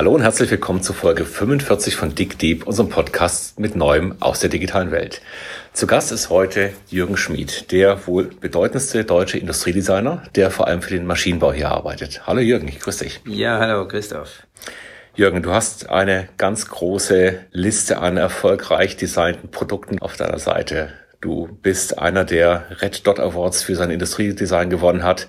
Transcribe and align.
Hallo 0.00 0.14
und 0.14 0.22
herzlich 0.22 0.50
willkommen 0.50 0.80
zu 0.80 0.94
Folge 0.94 1.26
45 1.26 1.94
von 1.94 2.14
Dick 2.14 2.38
Deep, 2.38 2.66
unserem 2.66 2.88
Podcast 2.88 3.60
mit 3.60 3.76
Neuem 3.76 4.16
aus 4.20 4.40
der 4.40 4.48
digitalen 4.48 4.92
Welt. 4.92 5.20
Zu 5.74 5.86
Gast 5.86 6.10
ist 6.10 6.30
heute 6.30 6.72
Jürgen 6.88 7.18
Schmid, 7.18 7.70
der 7.70 8.06
wohl 8.06 8.30
bedeutendste 8.40 9.04
deutsche 9.04 9.36
Industriedesigner, 9.36 10.22
der 10.36 10.50
vor 10.50 10.68
allem 10.68 10.80
für 10.80 10.94
den 10.94 11.04
Maschinenbau 11.04 11.52
hier 11.52 11.68
arbeitet. 11.68 12.26
Hallo 12.26 12.40
Jürgen, 12.40 12.66
ich 12.66 12.80
grüße 12.80 13.04
dich. 13.04 13.20
Ja, 13.26 13.58
hallo 13.58 13.86
Christoph. 13.86 14.46
Jürgen, 15.16 15.42
du 15.42 15.50
hast 15.50 15.90
eine 15.90 16.30
ganz 16.38 16.70
große 16.70 17.38
Liste 17.52 17.98
an 17.98 18.16
erfolgreich 18.16 18.96
designten 18.96 19.50
Produkten 19.50 19.98
auf 19.98 20.16
deiner 20.16 20.38
Seite. 20.38 20.94
Du 21.20 21.58
bist 21.60 21.98
einer, 21.98 22.24
der 22.24 22.64
Red 22.80 23.06
Dot 23.06 23.20
Awards 23.20 23.62
für 23.62 23.76
sein 23.76 23.90
Industriedesign 23.90 24.70
gewonnen 24.70 25.02
hat. 25.02 25.28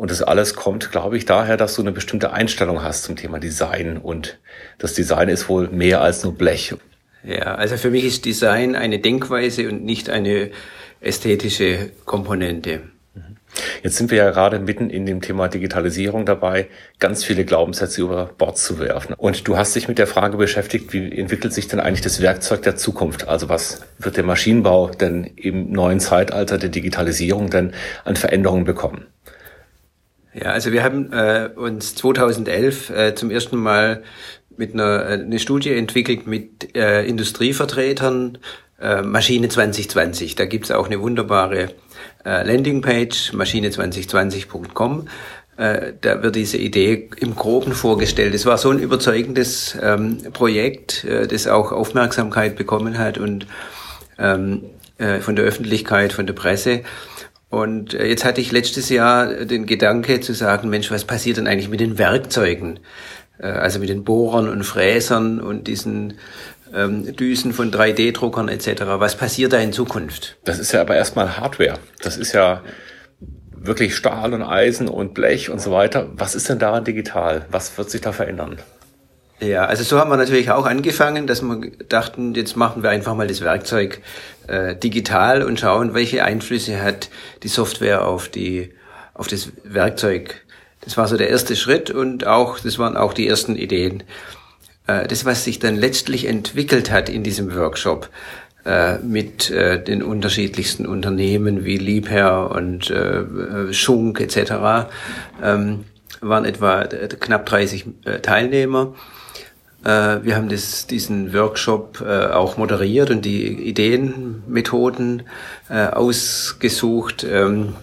Und 0.00 0.10
das 0.10 0.22
alles 0.22 0.54
kommt, 0.54 0.92
glaube 0.92 1.18
ich, 1.18 1.26
daher, 1.26 1.58
dass 1.58 1.74
du 1.74 1.82
eine 1.82 1.92
bestimmte 1.92 2.32
Einstellung 2.32 2.82
hast 2.82 3.02
zum 3.02 3.16
Thema 3.16 3.38
Design. 3.38 3.98
Und 3.98 4.38
das 4.78 4.94
Design 4.94 5.28
ist 5.28 5.50
wohl 5.50 5.68
mehr 5.68 6.00
als 6.00 6.24
nur 6.24 6.32
Blech. 6.32 6.74
Ja, 7.22 7.56
also 7.56 7.76
für 7.76 7.90
mich 7.90 8.04
ist 8.06 8.24
Design 8.24 8.76
eine 8.76 8.98
Denkweise 8.98 9.68
und 9.68 9.84
nicht 9.84 10.08
eine 10.08 10.52
ästhetische 11.02 11.90
Komponente. 12.06 12.80
Jetzt 13.82 13.98
sind 13.98 14.10
wir 14.10 14.16
ja 14.16 14.30
gerade 14.30 14.58
mitten 14.58 14.88
in 14.88 15.04
dem 15.04 15.20
Thema 15.20 15.48
Digitalisierung 15.48 16.24
dabei, 16.24 16.68
ganz 16.98 17.22
viele 17.22 17.44
Glaubenssätze 17.44 18.00
über 18.00 18.30
Bord 18.38 18.56
zu 18.56 18.78
werfen. 18.78 19.14
Und 19.18 19.46
du 19.48 19.58
hast 19.58 19.76
dich 19.76 19.86
mit 19.86 19.98
der 19.98 20.06
Frage 20.06 20.38
beschäftigt, 20.38 20.94
wie 20.94 21.14
entwickelt 21.14 21.52
sich 21.52 21.68
denn 21.68 21.78
eigentlich 21.78 22.00
das 22.00 22.22
Werkzeug 22.22 22.62
der 22.62 22.76
Zukunft? 22.76 23.28
Also 23.28 23.50
was 23.50 23.82
wird 23.98 24.16
der 24.16 24.24
Maschinenbau 24.24 24.88
denn 24.88 25.24
im 25.36 25.70
neuen 25.70 26.00
Zeitalter 26.00 26.56
der 26.56 26.70
Digitalisierung 26.70 27.50
denn 27.50 27.74
an 28.06 28.16
Veränderungen 28.16 28.64
bekommen? 28.64 29.04
Ja, 30.32 30.52
also 30.52 30.72
wir 30.72 30.84
haben 30.84 31.12
äh, 31.12 31.50
uns 31.54 31.96
2011 31.96 32.90
äh, 32.90 33.14
zum 33.14 33.30
ersten 33.30 33.56
Mal 33.56 34.02
mit 34.56 34.74
einer 34.74 35.08
äh, 35.08 35.12
eine 35.14 35.38
Studie 35.38 35.72
entwickelt 35.72 36.26
mit 36.26 36.76
äh, 36.76 37.04
Industrievertretern, 37.04 38.38
äh, 38.80 39.02
Maschine 39.02 39.48
2020. 39.48 40.36
Da 40.36 40.44
gibt's 40.44 40.70
auch 40.70 40.86
eine 40.86 41.00
wunderbare 41.00 41.70
äh, 42.24 42.46
Landingpage, 42.46 43.32
maschine2020.com. 43.32 45.08
Äh, 45.56 45.94
da 46.00 46.22
wird 46.22 46.36
diese 46.36 46.58
Idee 46.58 47.10
im 47.16 47.34
Groben 47.34 47.72
vorgestellt. 47.72 48.32
Es 48.32 48.46
war 48.46 48.56
so 48.56 48.70
ein 48.70 48.78
überzeugendes 48.78 49.76
ähm, 49.82 50.18
Projekt, 50.32 51.04
äh, 51.04 51.26
das 51.26 51.48
auch 51.48 51.72
Aufmerksamkeit 51.72 52.54
bekommen 52.54 52.98
hat 52.98 53.18
und 53.18 53.46
ähm, 54.18 54.62
äh, 54.98 55.18
von 55.18 55.34
der 55.34 55.44
Öffentlichkeit, 55.44 56.12
von 56.12 56.26
der 56.26 56.34
Presse. 56.34 56.82
Und 57.50 57.94
äh, 57.94 58.06
jetzt 58.06 58.24
hatte 58.24 58.40
ich 58.40 58.52
letztes 58.52 58.88
Jahr 58.88 59.44
den 59.44 59.66
Gedanke 59.66 60.20
zu 60.20 60.32
sagen, 60.32 60.70
Mensch, 60.70 60.90
was 60.90 61.04
passiert 61.04 61.36
denn 61.36 61.46
eigentlich 61.46 61.68
mit 61.68 61.80
den 61.80 61.98
Werkzeugen? 61.98 62.80
Äh, 63.38 63.48
also 63.48 63.80
mit 63.80 63.88
den 63.88 64.04
Bohrern 64.04 64.48
und 64.48 64.62
Fräsern 64.62 65.40
und 65.40 65.66
diesen 65.66 66.14
ähm, 66.72 67.14
Düsen 67.16 67.52
von 67.52 67.72
3D-Druckern 67.72 68.48
etc. 68.48 68.82
Was 68.86 69.16
passiert 69.16 69.52
da 69.52 69.58
in 69.58 69.72
Zukunft? 69.72 70.38
Das 70.44 70.60
ist 70.60 70.72
ja 70.72 70.80
aber 70.80 70.94
erstmal 70.94 71.36
Hardware. 71.36 71.78
Das 72.00 72.16
ist 72.16 72.32
ja 72.32 72.62
wirklich 73.50 73.96
Stahl 73.96 74.32
und 74.32 74.42
Eisen 74.42 74.88
und 74.88 75.12
Blech 75.12 75.50
und 75.50 75.60
so 75.60 75.72
weiter. 75.72 76.08
Was 76.12 76.36
ist 76.36 76.48
denn 76.48 76.60
daran 76.60 76.84
digital? 76.84 77.44
Was 77.50 77.76
wird 77.76 77.90
sich 77.90 78.00
da 78.00 78.12
verändern? 78.12 78.58
Ja, 79.40 79.64
also 79.64 79.84
so 79.84 79.98
haben 79.98 80.10
wir 80.10 80.18
natürlich 80.18 80.50
auch 80.50 80.66
angefangen, 80.66 81.26
dass 81.26 81.40
wir 81.40 81.70
dachten, 81.88 82.34
jetzt 82.34 82.56
machen 82.56 82.82
wir 82.82 82.90
einfach 82.90 83.14
mal 83.14 83.26
das 83.26 83.40
Werkzeug 83.40 84.00
äh, 84.48 84.76
digital 84.76 85.42
und 85.42 85.58
schauen, 85.58 85.94
welche 85.94 86.24
Einflüsse 86.24 86.82
hat 86.82 87.08
die 87.42 87.48
Software 87.48 88.06
auf 88.06 88.28
die 88.28 88.70
auf 89.14 89.28
das 89.28 89.50
Werkzeug. 89.64 90.42
Das 90.82 90.96
war 90.96 91.08
so 91.08 91.16
der 91.16 91.30
erste 91.30 91.56
Schritt 91.56 91.90
und 91.90 92.26
auch 92.26 92.58
das 92.58 92.78
waren 92.78 92.96
auch 92.96 93.14
die 93.14 93.28
ersten 93.28 93.56
Ideen. 93.56 94.02
Äh, 94.86 95.06
das, 95.06 95.24
was 95.24 95.44
sich 95.44 95.58
dann 95.58 95.76
letztlich 95.76 96.26
entwickelt 96.26 96.90
hat 96.90 97.08
in 97.08 97.22
diesem 97.22 97.54
Workshop 97.54 98.10
äh, 98.66 98.98
mit 98.98 99.50
äh, 99.50 99.82
den 99.82 100.02
unterschiedlichsten 100.02 100.86
Unternehmen 100.86 101.64
wie 101.64 101.78
Liebherr 101.78 102.50
und 102.50 102.90
äh, 102.90 103.72
Schunk 103.72 104.20
etc. 104.20 104.90
Ähm, 105.42 105.84
waren 106.20 106.44
etwa 106.44 106.82
äh, 106.82 107.08
knapp 107.08 107.46
30 107.46 107.86
Teilnehmer 108.20 108.94
äh, 108.94 109.19
wir 109.82 110.36
haben 110.36 110.48
das, 110.48 110.86
diesen 110.86 111.32
Workshop 111.32 112.04
äh, 112.06 112.26
auch 112.26 112.56
moderiert 112.58 113.10
und 113.10 113.24
die 113.24 113.46
Ideen, 113.46 114.42
Methoden 114.46 115.22
äh, 115.68 115.86
ausgesucht 115.86 117.24
ähm, 117.28 117.74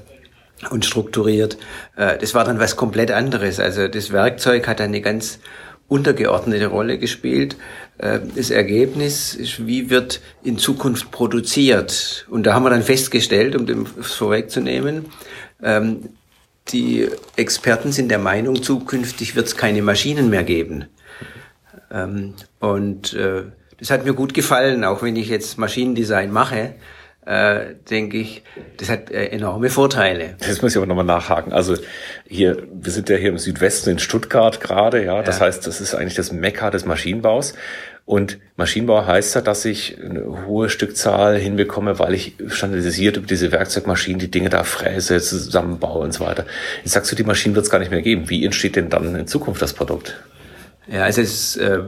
und 0.69 0.85
strukturiert. 0.85 1.57
das 1.95 2.33
war 2.33 2.43
dann 2.43 2.59
was 2.59 2.75
komplett 2.75 3.11
anderes. 3.11 3.59
Also 3.59 3.87
das 3.87 4.11
Werkzeug 4.11 4.67
hat 4.67 4.81
eine 4.81 5.01
ganz 5.01 5.37
untergeordnete 5.87 6.65
Rolle 6.65 6.97
gespielt. 6.97 7.57
Das 7.99 8.49
Ergebnis 8.49 9.35
ist, 9.35 9.67
wie 9.67 9.91
wird 9.91 10.19
in 10.43 10.57
Zukunft 10.57 11.11
produziert. 11.11 12.25
Und 12.31 12.47
da 12.47 12.55
haben 12.55 12.63
wir 12.63 12.71
dann 12.71 12.81
festgestellt, 12.81 13.55
um 13.55 13.67
dem 13.67 13.85
vorwegzunehmen, 13.85 15.05
ähm, 15.61 16.09
die 16.69 17.07
Experten 17.35 17.91
sind 17.91 18.09
der 18.09 18.19
Meinung, 18.19 18.61
zukünftig 18.61 19.35
wird 19.35 19.47
es 19.47 19.55
keine 19.55 19.81
Maschinen 19.81 20.29
mehr 20.29 20.43
geben. 20.43 20.85
Ähm, 21.91 22.33
und 22.59 23.13
äh, 23.13 23.43
das 23.79 23.91
hat 23.91 24.05
mir 24.05 24.13
gut 24.13 24.33
gefallen, 24.33 24.83
auch 24.83 25.03
wenn 25.03 25.15
ich 25.15 25.29
jetzt 25.29 25.57
Maschinendesign 25.57 26.31
mache. 26.31 26.75
Äh, 27.25 27.75
denke 27.89 28.17
ich, 28.17 28.41
das 28.77 28.89
hat 28.89 29.11
äh, 29.11 29.25
enorme 29.27 29.69
Vorteile. 29.69 30.35
Das 30.39 30.61
muss 30.61 30.71
ich 30.71 30.77
aber 30.77 30.85
nochmal 30.85 31.03
nachhaken. 31.03 31.51
Also 31.51 31.75
hier, 32.25 32.63
wir 32.71 32.91
sind 32.91 33.09
ja 33.09 33.17
hier 33.17 33.29
im 33.29 33.37
Südwesten 33.37 33.89
in 33.89 33.99
Stuttgart 33.99 34.61
gerade, 34.61 35.03
ja. 35.03 35.21
Das 35.21 35.39
ja. 35.39 35.45
heißt, 35.45 35.67
das 35.67 35.81
ist 35.81 35.93
eigentlich 35.93 36.15
das 36.15 36.31
Mekka 36.31 36.69
des 36.69 36.85
Maschinenbaus. 36.85 37.53
Und 38.05 38.39
Maschinenbau 38.55 39.05
heißt 39.05 39.35
ja, 39.35 39.41
dass 39.41 39.65
ich 39.65 39.97
eine 40.01 40.45
hohe 40.45 40.69
Stückzahl 40.69 41.37
hinbekomme, 41.37 41.99
weil 41.99 42.13
ich 42.13 42.35
standardisiert 42.47 43.17
über 43.17 43.27
diese 43.27 43.51
Werkzeugmaschinen 43.51 44.19
die 44.19 44.31
Dinge 44.31 44.47
da 44.47 44.63
fräse, 44.63 45.19
zusammenbaue 45.19 46.05
und 46.05 46.13
so 46.13 46.25
weiter. 46.25 46.45
Jetzt 46.85 46.93
sagst 46.93 47.11
du, 47.11 47.17
die 47.17 47.25
Maschinen 47.25 47.55
wird 47.55 47.65
es 47.65 47.69
gar 47.69 47.79
nicht 47.79 47.91
mehr 47.91 48.01
geben. 48.01 48.29
Wie 48.29 48.45
entsteht 48.45 48.77
denn 48.77 48.89
dann 48.89 49.13
in 49.13 49.27
Zukunft 49.27 49.61
das 49.61 49.73
Produkt? 49.73 50.17
Ja, 50.89 51.03
also 51.03 51.21
es, 51.21 51.57
äh, 51.57 51.79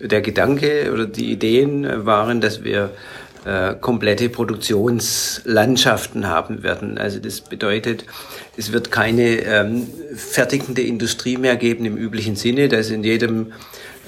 der 0.00 0.20
Gedanke 0.20 0.92
oder 0.92 1.06
die 1.06 1.32
Ideen 1.32 2.04
waren, 2.04 2.40
dass 2.40 2.64
wir 2.64 2.90
äh, 3.46 3.74
komplette 3.74 4.28
Produktionslandschaften 4.28 6.26
haben 6.26 6.62
werden. 6.62 6.98
Also 6.98 7.18
das 7.18 7.40
bedeutet, 7.40 8.04
es 8.56 8.72
wird 8.72 8.90
keine 8.90 9.38
ähm, 9.40 9.86
fertigende 10.14 10.82
Industrie 10.82 11.36
mehr 11.36 11.56
geben 11.56 11.84
im 11.84 11.96
üblichen 11.96 12.36
Sinne, 12.36 12.68
dass 12.68 12.90
in 12.90 13.04
jedem 13.04 13.52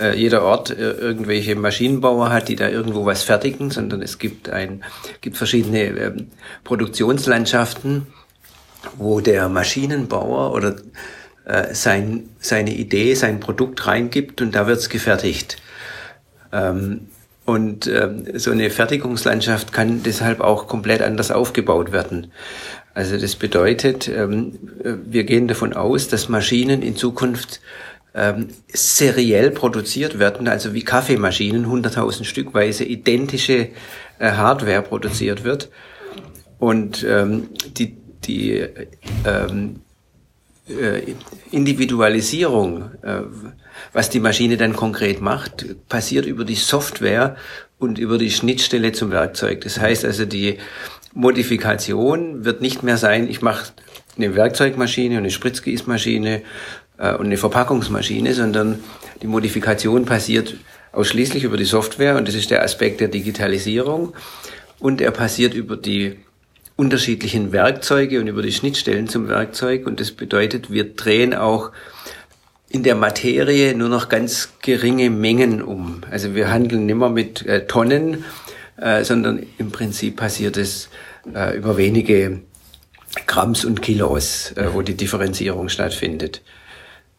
äh, 0.01 0.17
jeder 0.17 0.43
Ort 0.43 0.71
äh, 0.71 0.91
irgendwelche 0.91 1.55
Maschinenbauer 1.55 2.31
hat, 2.31 2.49
die 2.49 2.57
da 2.57 2.69
irgendwo 2.69 3.07
was 3.07 3.23
fertigen, 3.23 3.71
sondern 3.71 4.03
es 4.03 4.19
gibt 4.19 4.49
ein 4.51 4.83
gibt 5.21 5.37
verschiedene 5.37 5.85
ähm, 5.85 6.27
Produktionslandschaften, 6.65 8.09
wo 8.97 9.21
der 9.21 9.49
Maschinenbauer 9.49 10.53
oder 10.53 10.77
äh, 11.49 11.75
sein, 11.75 12.29
seine 12.39 12.75
Idee, 12.75 13.15
sein 13.15 13.41
Produkt 13.41 13.87
reingibt 13.87 14.41
und 14.41 14.55
da 14.55 14.67
wird's 14.67 14.89
gefertigt. 14.89 15.57
Ähm, 16.53 17.09
und 17.45 17.87
ähm, 17.87 18.27
so 18.35 18.51
eine 18.51 18.69
Fertigungslandschaft 18.69 19.73
kann 19.73 20.03
deshalb 20.03 20.41
auch 20.41 20.67
komplett 20.67 21.01
anders 21.01 21.31
aufgebaut 21.31 21.93
werden. 21.93 22.31
Also 22.93 23.17
das 23.17 23.37
bedeutet, 23.37 24.09
ähm, 24.09 24.59
wir 25.07 25.25
gehen 25.25 25.49
davon 25.49 25.73
aus, 25.73 26.09
dass 26.09 26.29
Maschinen 26.29 26.83
in 26.83 26.97
Zukunft 26.97 27.63
ähm, 28.15 28.49
seriell 28.69 29.51
produziert 29.51 30.19
werden, 30.19 30.49
also 30.49 30.75
wie 30.75 30.83
Kaffeemaschinen, 30.83 31.65
100.000 31.65 32.25
Stückweise 32.25 32.85
identische 32.85 33.71
äh, 34.19 34.33
Hardware 34.33 34.83
produziert 34.83 35.45
wird. 35.45 35.71
Und 36.59 37.07
ähm, 37.09 37.49
die, 37.79 37.97
die 38.25 38.67
ähm, 39.25 39.77
äh, 39.77 39.88
Individualisierung, 41.51 42.91
äh, 43.03 43.23
was 43.93 44.11
die 44.11 44.21
Maschine 44.21 44.57
dann 44.57 44.75
konkret 44.75 45.21
macht, 45.21 45.67
passiert 45.89 46.27
über 46.27 46.45
die 46.45 46.55
Software 46.55 47.37
und 47.79 47.99
über 47.99 48.19
die 48.19 48.31
Schnittstelle 48.31 48.93
zum 48.93 49.11
Werkzeug. 49.11 49.63
Das 49.63 49.81
heißt 49.81 50.05
also, 50.05 50.25
die 50.25 50.59
Modifikation 51.15 52.45
wird 52.45 52.61
nicht 52.61 52.83
mehr 52.83 52.97
sein, 52.97 53.29
ich 53.29 53.41
mache 53.41 53.73
eine 54.17 54.35
Werkzeugmaschine 54.35 55.15
und 55.15 55.21
eine 55.21 55.31
Spritzgießmaschine 55.31 56.43
äh, 56.99 57.15
und 57.15 57.27
eine 57.27 57.37
Verpackungsmaschine, 57.37 58.35
sondern 58.35 58.81
die 59.23 59.27
Modifikation 59.27 60.05
passiert 60.05 60.55
ausschließlich 60.93 61.45
über 61.45 61.57
die 61.57 61.65
Software 61.65 62.17
und 62.17 62.29
das 62.29 62.35
ist 62.35 62.51
der 62.51 62.63
Aspekt 62.63 63.01
der 63.01 63.09
Digitalisierung 63.09 64.15
und 64.79 65.01
er 65.01 65.13
passiert 65.13 65.55
über 65.55 65.77
die 65.77 66.17
unterschiedlichen 66.79 67.51
Werkzeuge 67.51 68.21
und 68.21 68.29
über 68.29 68.41
die 68.41 68.53
Schnittstellen 68.53 69.09
zum 69.09 69.29
Werkzeug. 69.29 69.85
Und 69.85 69.99
das 69.99 70.13
bedeutet, 70.13 70.71
wir 70.71 70.95
drehen 70.95 71.35
auch 71.35 71.73
in 72.69 72.85
der 72.85 72.95
Materie 72.95 73.75
nur 73.75 73.89
noch 73.89 74.09
ganz 74.09 74.51
geringe 74.63 75.11
Mengen 75.11 75.61
um. 75.61 76.03
Also 76.09 76.37
wir 76.37 76.53
handeln 76.53 76.87
nimmer 76.87 77.09
mit 77.09 77.45
äh, 77.45 77.67
Tonnen, 77.67 78.25
äh, 78.77 79.03
sondern 79.03 79.45
im 79.59 79.73
Prinzip 79.73 80.17
passiert 80.17 80.57
es 80.57 80.89
äh, 81.35 81.57
über 81.57 81.77
wenige 81.79 82.43
Gramms 83.27 83.65
und 83.65 83.83
Kilos, 83.83 84.53
äh, 84.53 84.69
wo 84.73 84.83
die 84.83 84.97
Differenzierung 84.97 85.71
stattfindet. 85.71 86.43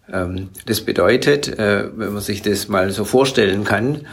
Ähm, 0.10 0.52
das 0.68 0.80
bedeutet, 0.80 1.50
äh, 1.60 1.90
wenn 1.98 2.14
man 2.14 2.22
sich 2.22 2.42
das 2.42 2.70
mal 2.70 2.92
so 2.92 3.04
vorstellen 3.04 3.66
kann, 3.66 4.08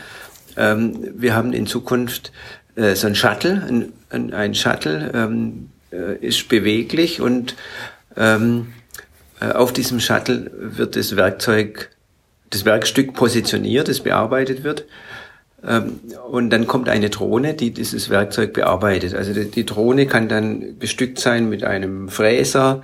ähm, 0.56 1.12
wir 1.14 1.36
haben 1.36 1.52
in 1.52 1.68
Zukunft 1.68 2.32
äh, 2.76 2.94
so 2.94 3.06
ein 3.06 3.14
Shuttle, 3.14 3.64
ein, 3.68 3.92
ein, 4.10 4.32
ein 4.32 4.54
Shuttle 4.54 5.10
ähm, 5.14 5.70
äh, 5.92 6.16
ist 6.16 6.48
beweglich 6.48 7.20
und 7.20 7.54
ähm, 8.16 8.72
äh, 9.40 9.52
auf 9.52 9.72
diesem 9.72 10.00
Shuttle 10.00 10.50
wird 10.54 10.96
das 10.96 11.16
Werkzeug, 11.16 11.90
das 12.50 12.64
Werkstück 12.64 13.14
positioniert, 13.14 13.88
das 13.88 14.00
bearbeitet 14.00 14.64
wird. 14.64 14.84
Ähm, 15.66 16.00
und 16.30 16.50
dann 16.50 16.66
kommt 16.66 16.88
eine 16.88 17.10
Drohne, 17.10 17.54
die 17.54 17.72
dieses 17.72 18.08
Werkzeug 18.10 18.52
bearbeitet. 18.52 19.14
Also 19.14 19.32
die, 19.32 19.66
Drohne 19.66 20.06
kann 20.06 20.28
dann 20.28 20.78
bestückt 20.78 21.18
sein 21.18 21.48
mit 21.48 21.64
einem 21.64 22.08
Fräser, 22.08 22.82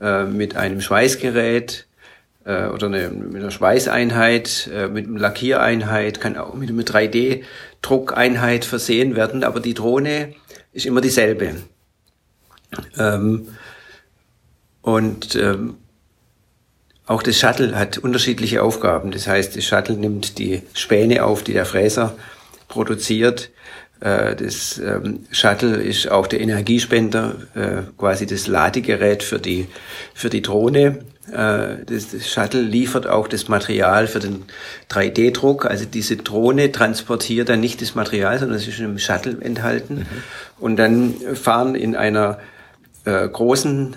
äh, 0.00 0.24
mit 0.24 0.56
einem 0.56 0.80
Schweißgerät, 0.80 1.86
äh, 2.44 2.66
oder 2.66 2.86
eine, 2.86 3.08
mit 3.10 3.42
einer 3.42 3.50
Schweißeinheit, 3.50 4.70
äh, 4.72 4.88
mit 4.88 5.06
einer 5.06 5.20
Lackiereinheit, 5.20 6.20
kann 6.20 6.36
auch 6.36 6.54
mit 6.54 6.70
einer 6.70 6.82
3D-Druckeinheit 6.82 8.64
versehen 8.64 9.16
werden, 9.16 9.44
aber 9.44 9.60
die 9.60 9.74
Drohne 9.74 10.34
ist 10.72 10.86
immer 10.86 11.00
dieselbe. 11.00 11.56
Ähm, 12.98 13.48
und 14.82 15.34
ähm, 15.36 15.76
auch 17.06 17.22
das 17.22 17.38
Shuttle 17.38 17.78
hat 17.78 17.98
unterschiedliche 17.98 18.62
Aufgaben. 18.62 19.10
Das 19.10 19.26
heißt, 19.26 19.56
das 19.56 19.64
Shuttle 19.64 19.96
nimmt 19.96 20.38
die 20.38 20.62
Späne 20.72 21.24
auf, 21.24 21.42
die 21.42 21.52
der 21.52 21.66
Fräser 21.66 22.16
produziert. 22.68 23.50
Äh, 24.00 24.36
das 24.36 24.78
ähm, 24.78 25.20
Shuttle 25.30 25.76
ist 25.76 26.10
auch 26.10 26.26
der 26.26 26.40
Energiespender, 26.40 27.36
äh, 27.54 27.82
quasi 27.96 28.26
das 28.26 28.46
Ladegerät 28.46 29.22
für 29.22 29.38
die, 29.38 29.66
für 30.14 30.28
die 30.30 30.42
Drohne. 30.42 30.98
Äh, 31.32 31.84
das, 31.86 32.28
Shuttle 32.28 32.60
liefert 32.60 33.06
auch 33.06 33.28
das 33.28 33.48
Material 33.48 34.06
für 34.06 34.20
den 34.20 34.44
3D-Druck. 34.90 35.66
Also 35.66 35.86
diese 35.86 36.16
Drohne 36.16 36.70
transportiert 36.70 37.48
dann 37.48 37.60
nicht 37.60 37.80
das 37.80 37.94
Material, 37.94 38.38
sondern 38.38 38.58
es 38.58 38.68
ist 38.68 38.78
im 38.80 38.98
Shuttle 38.98 39.38
enthalten. 39.40 40.00
Mhm. 40.00 40.06
Und 40.58 40.76
dann 40.76 41.14
fahren 41.34 41.74
in 41.74 41.96
einer 41.96 42.38
großen 43.04 43.96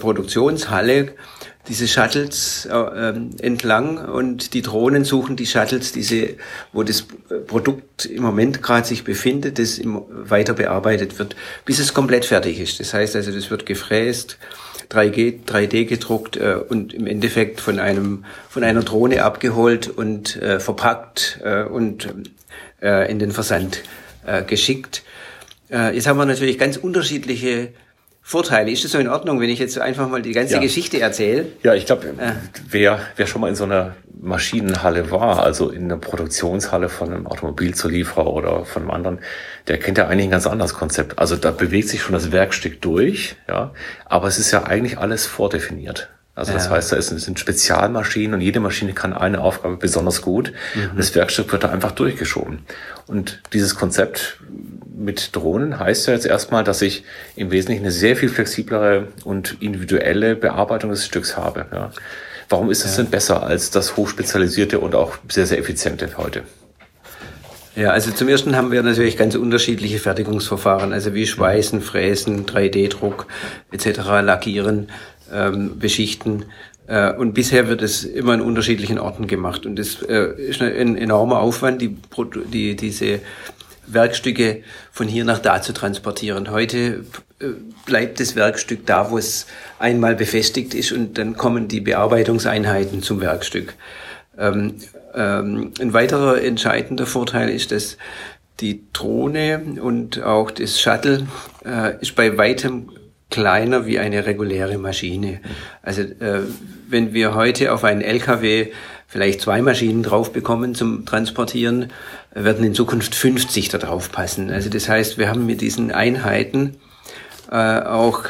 Produktionshalle 0.00 1.14
diese 1.68 1.88
Shuttles 1.88 2.66
äh, 2.66 2.74
ähm, 2.74 3.30
entlang 3.40 3.98
und 3.98 4.54
die 4.54 4.62
Drohnen 4.62 5.04
suchen 5.04 5.36
die 5.36 5.46
Shuttles, 5.46 5.92
diese, 5.92 6.34
wo 6.72 6.82
das 6.82 7.06
Produkt 7.46 8.04
im 8.04 8.22
Moment 8.22 8.62
gerade 8.62 8.86
sich 8.86 9.04
befindet, 9.04 9.58
das 9.58 9.78
im, 9.78 10.02
weiter 10.08 10.54
bearbeitet 10.54 11.18
wird, 11.18 11.36
bis 11.64 11.78
es 11.78 11.94
komplett 11.94 12.24
fertig 12.26 12.60
ist. 12.60 12.80
Das 12.80 12.92
heißt 12.92 13.16
also, 13.16 13.32
das 13.32 13.50
wird 13.50 13.66
gefräst, 13.66 14.38
3G, 14.90 15.44
3D 15.46 15.86
gedruckt 15.86 16.36
äh, 16.36 16.56
und 16.68 16.92
im 16.92 17.06
Endeffekt 17.06 17.60
von 17.60 17.78
einem 17.78 18.24
von 18.48 18.62
einer 18.62 18.82
Drohne 18.82 19.24
abgeholt 19.24 19.88
und 19.88 20.36
äh, 20.36 20.60
verpackt 20.60 21.40
äh, 21.42 21.64
und 21.64 22.08
äh, 22.82 23.10
in 23.10 23.18
den 23.18 23.32
Versand 23.32 23.82
äh, 24.26 24.42
geschickt. 24.42 25.02
Äh, 25.70 25.94
jetzt 25.94 26.06
haben 26.06 26.18
wir 26.18 26.26
natürlich 26.26 26.58
ganz 26.58 26.76
unterschiedliche 26.76 27.72
Vorteile. 28.26 28.70
Ist 28.70 28.82
es 28.86 28.92
so 28.92 28.98
in 28.98 29.06
Ordnung, 29.06 29.38
wenn 29.38 29.50
ich 29.50 29.58
jetzt 29.58 29.78
einfach 29.78 30.08
mal 30.08 30.22
die 30.22 30.32
ganze 30.32 30.54
ja. 30.54 30.60
Geschichte 30.60 30.98
erzähle? 30.98 31.44
Ja, 31.62 31.74
ich 31.74 31.84
glaube, 31.84 32.06
äh. 32.08 32.32
wer, 32.70 32.98
wer 33.16 33.26
schon 33.26 33.42
mal 33.42 33.48
in 33.48 33.54
so 33.54 33.64
einer 33.64 33.96
Maschinenhalle 34.18 35.10
war, 35.10 35.42
also 35.42 35.68
in 35.68 35.84
einer 35.84 35.98
Produktionshalle 35.98 36.88
von 36.88 37.12
einem 37.12 37.26
Automobilzulieferer 37.26 38.26
oder 38.26 38.64
von 38.64 38.82
einem 38.82 38.90
anderen, 38.92 39.18
der 39.68 39.78
kennt 39.78 39.98
ja 39.98 40.08
eigentlich 40.08 40.28
ein 40.28 40.30
ganz 40.30 40.46
anderes 40.46 40.72
Konzept. 40.72 41.18
Also 41.18 41.36
da 41.36 41.50
bewegt 41.50 41.90
sich 41.90 42.00
schon 42.00 42.14
das 42.14 42.32
Werkstück 42.32 42.80
durch, 42.80 43.36
ja, 43.46 43.74
aber 44.06 44.26
es 44.26 44.38
ist 44.38 44.52
ja 44.52 44.62
eigentlich 44.62 44.96
alles 44.96 45.26
vordefiniert. 45.26 46.08
Also 46.36 46.52
das 46.52 46.66
ja. 46.66 46.72
heißt, 46.72 46.92
da 46.92 47.00
sind 47.00 47.38
Spezialmaschinen 47.38 48.34
und 48.34 48.40
jede 48.40 48.58
Maschine 48.58 48.92
kann 48.92 49.12
eine 49.12 49.40
Aufgabe 49.40 49.76
besonders 49.76 50.20
gut. 50.20 50.52
Mhm. 50.74 50.90
Und 50.90 50.98
das 50.98 51.14
Werkstück 51.14 51.52
wird 51.52 51.62
da 51.62 51.70
einfach 51.70 51.92
durchgeschoben. 51.92 52.60
Und 53.06 53.40
dieses 53.52 53.76
Konzept 53.76 54.38
mit 54.96 55.34
Drohnen 55.36 55.78
heißt 55.78 56.08
ja 56.08 56.14
jetzt 56.14 56.26
erstmal, 56.26 56.64
dass 56.64 56.82
ich 56.82 57.04
im 57.36 57.50
Wesentlichen 57.52 57.82
eine 57.82 57.92
sehr 57.92 58.16
viel 58.16 58.28
flexiblere 58.28 59.08
und 59.24 59.58
individuelle 59.60 60.34
Bearbeitung 60.34 60.90
des 60.90 61.04
Stücks 61.04 61.36
habe. 61.36 61.66
Ja. 61.72 61.90
Warum 62.48 62.70
ist 62.70 62.84
das 62.84 62.96
ja. 62.96 63.02
denn 63.02 63.10
besser 63.10 63.44
als 63.44 63.70
das 63.70 63.96
hochspezialisierte 63.96 64.80
und 64.80 64.94
auch 64.94 65.18
sehr, 65.28 65.46
sehr 65.46 65.58
effiziente 65.58 66.08
heute? 66.16 66.42
Ja, 67.76 67.90
also 67.90 68.12
zum 68.12 68.28
ersten 68.28 68.54
haben 68.54 68.70
wir 68.70 68.84
natürlich 68.84 69.16
ganz 69.16 69.34
unterschiedliche 69.34 69.98
Fertigungsverfahren, 69.98 70.92
also 70.92 71.12
wie 71.12 71.26
Schweißen, 71.26 71.80
Fräsen, 71.80 72.46
3D-Druck 72.46 73.26
etc., 73.72 73.98
Lackieren, 74.22 74.90
ähm, 75.32 75.78
Beschichten. 75.78 76.44
Äh, 76.86 77.12
und 77.12 77.34
bisher 77.34 77.68
wird 77.68 77.82
es 77.82 78.04
immer 78.04 78.34
in 78.34 78.40
unterschiedlichen 78.40 78.98
Orten 78.98 79.26
gemacht. 79.26 79.66
Und 79.66 79.76
das 79.78 80.02
äh, 80.02 80.34
ist 80.36 80.60
ein 80.60 80.96
enormer 80.96 81.40
Aufwand, 81.40 81.80
die, 81.80 81.96
die, 82.52 82.76
diese 82.76 83.20
Werkstücke 83.86 84.62
von 84.92 85.08
hier 85.08 85.24
nach 85.24 85.38
da 85.38 85.60
zu 85.62 85.72
transportieren. 85.72 86.50
Heute 86.50 87.04
äh, 87.40 87.46
bleibt 87.86 88.20
das 88.20 88.36
Werkstück 88.36 88.86
da, 88.86 89.10
wo 89.10 89.18
es 89.18 89.46
einmal 89.78 90.14
befestigt 90.14 90.74
ist 90.74 90.92
und 90.92 91.18
dann 91.18 91.36
kommen 91.36 91.68
die 91.68 91.80
Bearbeitungseinheiten 91.80 93.02
zum 93.02 93.20
Werkstück. 93.20 93.74
Ähm, 94.38 94.76
ähm, 95.14 95.72
ein 95.80 95.92
weiterer 95.92 96.42
entscheidender 96.42 97.06
Vorteil 97.06 97.50
ist, 97.50 97.72
dass 97.72 97.98
die 98.60 98.84
Drohne 98.92 99.76
und 99.80 100.22
auch 100.22 100.50
das 100.50 100.80
Shuttle 100.80 101.26
äh, 101.64 102.00
ist 102.00 102.14
bei 102.14 102.36
weitem 102.38 102.90
kleiner 103.30 103.86
wie 103.86 103.98
eine 103.98 104.26
reguläre 104.26 104.78
Maschine. 104.78 105.40
Also 105.82 106.02
äh, 106.02 106.42
wenn 106.88 107.12
wir 107.12 107.34
heute 107.34 107.72
auf 107.72 107.84
einen 107.84 108.00
LKW 108.00 108.68
vielleicht 109.06 109.40
zwei 109.40 109.62
Maschinen 109.62 110.02
drauf 110.02 110.32
bekommen 110.32 110.74
zum 110.74 111.06
Transportieren, 111.06 111.90
werden 112.34 112.64
in 112.64 112.74
Zukunft 112.74 113.14
50 113.14 113.68
da 113.68 113.78
drauf 113.78 114.10
passen. 114.10 114.50
Also 114.50 114.70
das 114.70 114.88
heißt, 114.88 115.18
wir 115.18 115.28
haben 115.28 115.46
mit 115.46 115.60
diesen 115.60 115.92
Einheiten 115.92 116.76
äh, 117.50 117.80
auch 117.80 118.24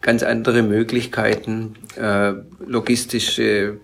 ganz 0.00 0.22
andere 0.22 0.62
Möglichkeiten, 0.62 1.74
äh, 1.96 2.32
logistische 2.66 3.78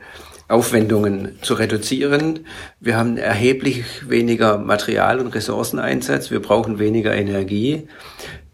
Aufwendungen 0.49 1.39
zu 1.43 1.55
reduzieren. 1.55 2.41
Wir 2.81 2.97
haben 2.97 3.17
erheblich 3.17 4.09
weniger 4.09 4.59
Material- 4.59 5.21
und 5.21 5.35
Ressourceneinsatz. 5.35 6.31
Wir 6.31 6.43
brauchen 6.43 6.79
weniger 6.79 7.15
Energie. 7.15 7.87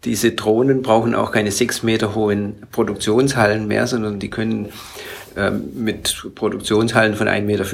Diese 0.05 0.31
Drohnen 0.31 0.81
brauchen 0.83 1.15
auch 1.15 1.31
keine 1.31 1.51
sechs 1.51 1.83
Meter 1.83 2.15
hohen 2.15 2.55
Produktionshallen 2.71 3.67
mehr, 3.67 3.87
sondern 3.87 4.19
die 4.19 4.29
können 4.29 4.69
ähm, 5.37 5.69
mit 5.75 6.33
Produktionshallen 6.33 7.15
von 7.15 7.27
1,50 7.27 7.41
Meter 7.43 7.65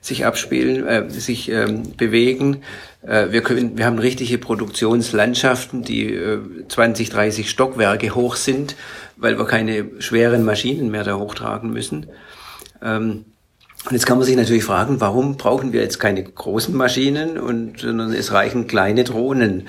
sich 0.00 0.26
abspielen, 0.26 0.86
äh, 0.86 1.08
sich 1.08 1.50
ähm, 1.50 1.94
bewegen. 1.96 2.62
Äh, 3.00 3.32
wir, 3.32 3.42
können, 3.42 3.78
wir 3.78 3.86
haben 3.86 3.98
richtige 3.98 4.36
Produktionslandschaften, 4.36 5.82
die 5.82 6.12
äh, 6.12 6.38
20, 6.68 7.08
30 7.08 7.48
Stockwerke 7.48 8.14
hoch 8.14 8.36
sind, 8.36 8.76
weil 9.16 9.38
wir 9.38 9.46
keine 9.46 9.86
schweren 10.00 10.44
Maschinen 10.44 10.90
mehr 10.90 11.04
da 11.04 11.16
hochtragen 11.16 11.70
müssen. 11.70 12.06
Ähm, 12.82 13.24
und 13.86 13.92
jetzt 13.92 14.04
kann 14.04 14.18
man 14.18 14.26
sich 14.26 14.36
natürlich 14.36 14.64
fragen, 14.64 15.00
warum 15.00 15.36
brauchen 15.36 15.72
wir 15.72 15.80
jetzt 15.80 15.98
keine 15.98 16.22
großen 16.22 16.74
Maschinen 16.74 17.38
und 17.38 17.80
sondern 17.80 18.12
es 18.12 18.32
reichen 18.32 18.66
kleine 18.66 19.04
Drohnen. 19.04 19.68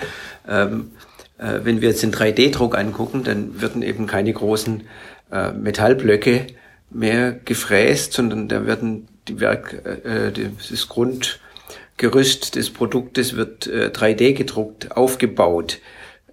Ähm, 0.49 0.91
äh, 1.37 1.59
wenn 1.63 1.81
wir 1.81 1.89
jetzt 1.89 2.03
den 2.03 2.13
3D-Druck 2.13 2.77
angucken, 2.77 3.23
dann 3.23 3.61
würden 3.61 3.81
eben 3.81 4.07
keine 4.07 4.33
großen 4.33 4.83
äh, 5.31 5.51
Metallblöcke 5.51 6.47
mehr 6.89 7.33
gefräst, 7.33 8.13
sondern 8.13 8.47
da 8.47 8.65
werden 8.65 9.07
die 9.27 9.39
Werk, 9.39 9.73
äh, 9.85 10.31
das 10.31 10.87
Grundgerüst 10.87 12.55
des 12.55 12.69
Produktes 12.71 13.35
wird 13.35 13.67
äh, 13.67 13.91
3D 13.93 14.33
gedruckt, 14.33 14.95
aufgebaut. 14.95 15.79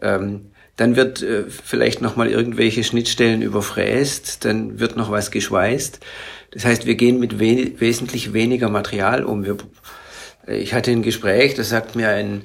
Ähm, 0.01 0.51
dann 0.77 0.97
wird 0.97 1.23
äh, 1.23 1.45
vielleicht 1.49 2.03
nochmal 2.03 2.29
irgendwelche 2.29 2.83
Schnittstellen 2.83 3.43
überfräst, 3.43 4.45
dann 4.45 4.81
wird 4.81 4.97
noch 4.97 5.11
was 5.11 5.31
geschweißt. 5.31 6.01
Das 6.51 6.65
heißt, 6.65 6.87
wir 6.87 6.95
gehen 6.95 7.21
mit 7.21 7.39
we 7.39 7.73
wesentlich 7.79 8.33
weniger 8.33 8.69
Material 8.69 9.25
um. 9.25 9.45
Wir, 9.45 9.57
äh, 10.47 10.57
ich 10.57 10.75
hatte 10.75 10.91
ein 10.91 11.03
Gespräch, 11.03 11.55
da 11.55 11.63
sagt 11.63 11.95
mir 11.95 12.09
ein 12.09 12.43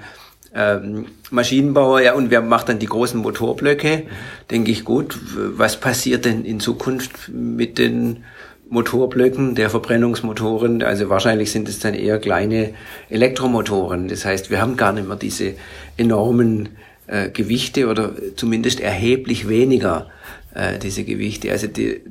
ähm, 0.53 1.05
Maschinenbauer, 1.29 2.01
ja, 2.01 2.13
und 2.13 2.31
wer 2.31 2.41
macht 2.41 2.69
dann 2.69 2.79
die 2.79 2.87
großen 2.87 3.19
Motorblöcke? 3.19 4.03
Denke 4.49 4.71
ich, 4.71 4.83
gut, 4.83 5.17
was 5.35 5.79
passiert 5.79 6.25
denn 6.25 6.43
in 6.43 6.59
Zukunft 6.59 7.29
mit 7.29 7.77
den 7.77 8.23
Motorblöcken 8.69 9.55
der 9.55 9.69
Verbrennungsmotoren? 9.69 10.81
Also 10.81 11.09
wahrscheinlich 11.09 11.51
sind 11.51 11.69
es 11.69 11.79
dann 11.79 11.93
eher 11.93 12.19
kleine 12.19 12.73
Elektromotoren. 13.09 14.07
Das 14.07 14.25
heißt, 14.25 14.49
wir 14.49 14.61
haben 14.61 14.75
gar 14.75 14.91
nicht 14.91 15.07
mehr 15.07 15.17
diese 15.17 15.53
enormen 15.97 16.69
äh, 17.07 17.29
Gewichte 17.29 17.87
oder 17.87 18.13
zumindest 18.35 18.79
erheblich 18.79 19.47
weniger 19.47 20.07
äh, 20.55 20.79
diese 20.79 21.03
Gewichte. 21.03 21.51
Also 21.51 21.67
die, 21.67 22.01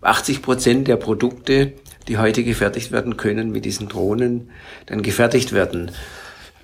80 0.00 0.42
Prozent 0.42 0.88
der 0.88 0.96
Produkte, 0.96 1.72
die 2.08 2.18
heute 2.18 2.42
gefertigt 2.42 2.90
werden 2.90 3.16
können, 3.16 3.52
mit 3.52 3.64
diesen 3.64 3.88
Drohnen 3.88 4.50
dann 4.86 5.02
gefertigt 5.02 5.52
werden. 5.52 5.92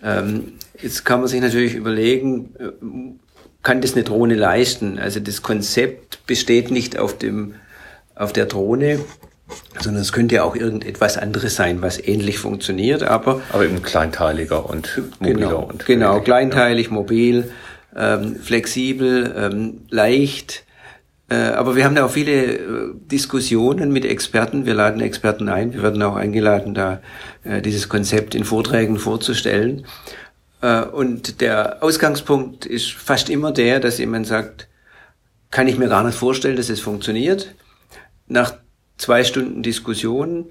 Ähm, 0.02 0.52
Jetzt 0.80 1.04
kann 1.04 1.20
man 1.20 1.28
sich 1.28 1.40
natürlich 1.40 1.74
überlegen, 1.74 3.18
kann 3.62 3.80
das 3.80 3.94
eine 3.94 4.04
Drohne 4.04 4.34
leisten? 4.34 4.98
Also 4.98 5.20
das 5.20 5.42
Konzept 5.42 6.26
besteht 6.26 6.70
nicht 6.70 6.98
auf 6.98 7.18
dem, 7.18 7.54
auf 8.14 8.32
der 8.32 8.46
Drohne, 8.46 9.00
sondern 9.80 10.02
es 10.02 10.12
könnte 10.12 10.44
auch 10.44 10.56
irgendetwas 10.56 11.18
anderes 11.18 11.56
sein, 11.56 11.82
was 11.82 11.98
ähnlich 11.98 12.38
funktioniert, 12.38 13.02
aber 13.02 13.40
aber 13.52 13.64
eben 13.64 13.82
kleinteiliger 13.82 14.68
und 14.68 15.02
mobiler 15.20 15.48
genau, 15.48 15.62
und 15.62 15.86
genau 15.86 16.20
kleinteilig, 16.20 16.86
ja. 16.86 16.92
mobil, 16.92 17.50
ähm, 17.96 18.36
flexibel, 18.36 19.34
ähm, 19.36 19.80
leicht. 19.90 20.64
Äh, 21.28 21.34
aber 21.34 21.74
wir 21.74 21.84
haben 21.84 21.96
da 21.96 22.06
auch 22.06 22.10
viele 22.10 22.32
äh, 22.32 22.58
Diskussionen 23.10 23.92
mit 23.92 24.04
Experten. 24.04 24.64
Wir 24.64 24.74
laden 24.74 25.00
Experten 25.00 25.48
ein. 25.48 25.72
Wir 25.72 25.82
werden 25.82 26.02
auch 26.02 26.14
eingeladen, 26.14 26.74
da 26.74 27.00
äh, 27.42 27.60
dieses 27.62 27.88
Konzept 27.88 28.34
in 28.34 28.44
Vorträgen 28.44 28.98
vorzustellen. 28.98 29.86
Äh, 30.60 30.82
und 30.82 31.40
der 31.40 31.82
Ausgangspunkt 31.82 32.66
ist 32.66 32.92
fast 32.92 33.30
immer 33.30 33.52
der, 33.52 33.80
dass 33.80 33.98
jemand 33.98 34.26
sagt, 34.26 34.68
kann 35.50 35.68
ich 35.68 35.78
mir 35.78 35.88
gar 35.88 36.04
nicht 36.04 36.18
vorstellen, 36.18 36.56
dass 36.56 36.68
es 36.68 36.80
funktioniert. 36.80 37.54
Nach 38.26 38.54
zwei 38.98 39.24
Stunden 39.24 39.62
Diskussion 39.62 40.46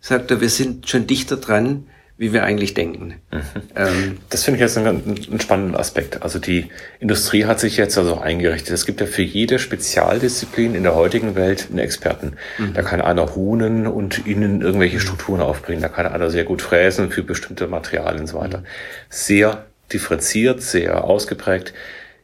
sagt 0.00 0.30
er, 0.30 0.40
wir 0.40 0.50
sind 0.50 0.88
schon 0.88 1.06
dichter 1.06 1.36
dran, 1.36 1.88
wie 2.18 2.32
wir 2.32 2.44
eigentlich 2.44 2.72
denken. 2.72 3.16
Mhm. 3.30 3.42
Ähm, 3.74 4.18
das 4.30 4.44
finde 4.44 4.56
ich 4.56 4.62
jetzt 4.62 4.78
einen, 4.78 5.02
einen, 5.30 5.40
spannenden 5.40 5.76
Aspekt. 5.76 6.22
Also 6.22 6.38
die 6.38 6.70
Industrie 6.98 7.44
hat 7.44 7.60
sich 7.60 7.76
jetzt 7.76 7.98
also 7.98 8.18
eingerichtet. 8.18 8.72
Es 8.72 8.86
gibt 8.86 9.00
ja 9.00 9.06
für 9.06 9.22
jede 9.22 9.58
Spezialdisziplin 9.58 10.74
in 10.74 10.82
der 10.82 10.94
heutigen 10.94 11.34
Welt 11.34 11.66
einen 11.68 11.78
Experten. 11.78 12.34
Mhm. 12.58 12.72
Da 12.72 12.82
kann 12.82 13.02
einer 13.02 13.34
hunen 13.34 13.86
und 13.86 14.26
innen 14.26 14.62
irgendwelche 14.62 14.98
Strukturen 15.00 15.42
aufbringen. 15.42 15.82
Da 15.82 15.88
kann 15.88 16.06
einer 16.06 16.30
sehr 16.30 16.44
gut 16.44 16.62
fräsen 16.62 17.10
für 17.10 17.22
bestimmte 17.22 17.66
Materialien 17.66 18.22
und 18.22 18.28
so 18.28 18.38
weiter. 18.38 18.64
Sehr 19.10 19.66
differenziert, 19.92 20.62
sehr 20.62 21.04
ausgeprägt. 21.04 21.74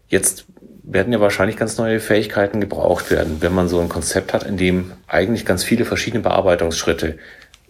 Jetzt 0.09 0.47
werden 0.83 1.13
ja 1.13 1.21
wahrscheinlich 1.21 1.57
ganz 1.57 1.79
neue 1.79 2.01
Fähigkeiten 2.01 2.61
gebraucht 2.61 3.11
werden, 3.11 3.37
wenn 3.41 3.55
man 3.55 3.69
so 3.69 3.79
ein 3.81 3.89
Konzept 3.89 4.33
hat, 4.33 4.43
in 4.45 4.57
dem 4.57 4.93
eigentlich 5.07 5.45
ganz 5.45 5.63
viele 5.63 5.85
verschiedene 5.85 6.23
Bearbeitungsschritte 6.23 7.19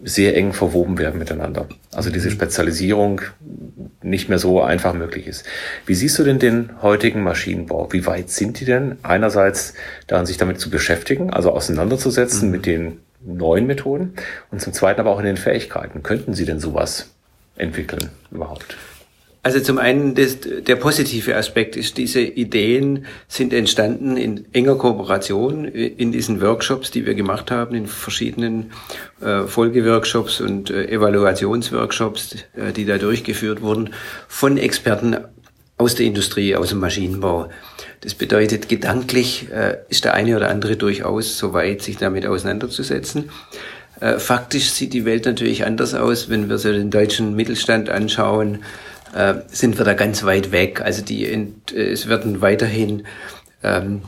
sehr 0.02 0.36
eng 0.36 0.52
verwoben 0.52 0.98
werden 0.98 1.18
miteinander. 1.18 1.68
Also 1.92 2.10
diese 2.10 2.28
mhm. 2.28 2.34
Spezialisierung 2.34 3.20
nicht 4.02 4.28
mehr 4.28 4.38
so 4.38 4.60
einfach 4.60 4.94
möglich 4.94 5.26
ist. 5.26 5.44
Wie 5.86 5.94
siehst 5.94 6.18
du 6.18 6.24
denn 6.24 6.38
den 6.38 6.82
heutigen 6.82 7.22
Maschinenbau? 7.22 7.92
Wie 7.92 8.04
weit 8.06 8.30
sind 8.30 8.60
die 8.60 8.64
denn 8.64 8.96
einerseits 9.02 9.74
daran, 10.08 10.26
sich 10.26 10.36
damit 10.36 10.58
zu 10.60 10.70
beschäftigen, 10.70 11.30
also 11.30 11.52
auseinanderzusetzen 11.52 12.48
mhm. 12.48 12.52
mit 12.52 12.66
den 12.66 12.98
neuen 13.24 13.66
Methoden 13.66 14.14
und 14.50 14.60
zum 14.60 14.72
Zweiten 14.72 15.00
aber 15.00 15.10
auch 15.10 15.20
in 15.20 15.26
den 15.26 15.36
Fähigkeiten. 15.36 16.02
Könnten 16.02 16.34
sie 16.34 16.44
denn 16.44 16.58
sowas 16.58 17.10
entwickeln 17.56 18.10
überhaupt? 18.30 18.76
Also 19.44 19.58
zum 19.58 19.78
einen 19.78 20.14
das, 20.14 20.38
der 20.40 20.76
positive 20.76 21.34
Aspekt 21.34 21.74
ist, 21.74 21.96
diese 21.96 22.20
Ideen 22.20 23.06
sind 23.26 23.52
entstanden 23.52 24.16
in 24.16 24.46
enger 24.52 24.76
Kooperation 24.76 25.64
in 25.64 26.12
diesen 26.12 26.40
Workshops, 26.40 26.92
die 26.92 27.06
wir 27.06 27.14
gemacht 27.14 27.50
haben, 27.50 27.74
in 27.74 27.88
verschiedenen 27.88 28.70
äh, 29.20 29.42
Folgeworkshops 29.42 30.40
und 30.40 30.70
äh, 30.70 30.86
Evaluationsworkshops, 30.86 32.36
äh, 32.54 32.72
die 32.72 32.84
da 32.84 32.98
durchgeführt 32.98 33.62
wurden, 33.62 33.90
von 34.28 34.58
Experten 34.58 35.16
aus 35.76 35.96
der 35.96 36.06
Industrie, 36.06 36.54
aus 36.54 36.68
dem 36.68 36.78
Maschinenbau. 36.78 37.48
Das 38.02 38.14
bedeutet, 38.14 38.68
gedanklich 38.68 39.48
äh, 39.50 39.78
ist 39.88 40.04
der 40.04 40.14
eine 40.14 40.36
oder 40.36 40.50
andere 40.50 40.76
durchaus 40.76 41.36
so 41.36 41.52
weit, 41.52 41.82
sich 41.82 41.96
damit 41.96 42.26
auseinanderzusetzen. 42.26 43.30
Äh, 44.00 44.20
faktisch 44.20 44.70
sieht 44.70 44.92
die 44.92 45.04
Welt 45.04 45.26
natürlich 45.26 45.64
anders 45.64 45.94
aus, 45.94 46.28
wenn 46.28 46.48
wir 46.48 46.58
so 46.58 46.70
den 46.70 46.92
deutschen 46.92 47.34
Mittelstand 47.34 47.90
anschauen 47.90 48.60
äh, 49.14 49.34
sind 49.48 49.78
wir 49.78 49.84
da 49.84 49.94
ganz 49.94 50.24
weit 50.24 50.52
weg. 50.52 50.80
Also 50.80 51.02
die, 51.02 51.24
äh, 51.24 51.48
es 51.74 52.08
werden 52.08 52.40
weiterhin 52.40 53.04
ähm, 53.62 54.02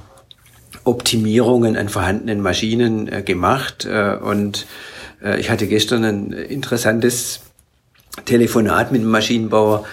Optimierungen 0.84 1.76
an 1.76 1.88
vorhandenen 1.88 2.40
Maschinen 2.40 3.08
äh, 3.11 3.23
gemacht. 3.23 3.84
Äh, 3.84 4.16
und 4.16 4.66
äh, 5.23 5.40
ich 5.40 5.50
hatte 5.50 5.66
gestern 5.66 6.04
ein 6.04 6.32
interessantes 6.32 7.40
Telefonat 8.25 8.92
mit 8.92 9.00
einem 9.00 9.11
Maschinenbauer, 9.11 9.84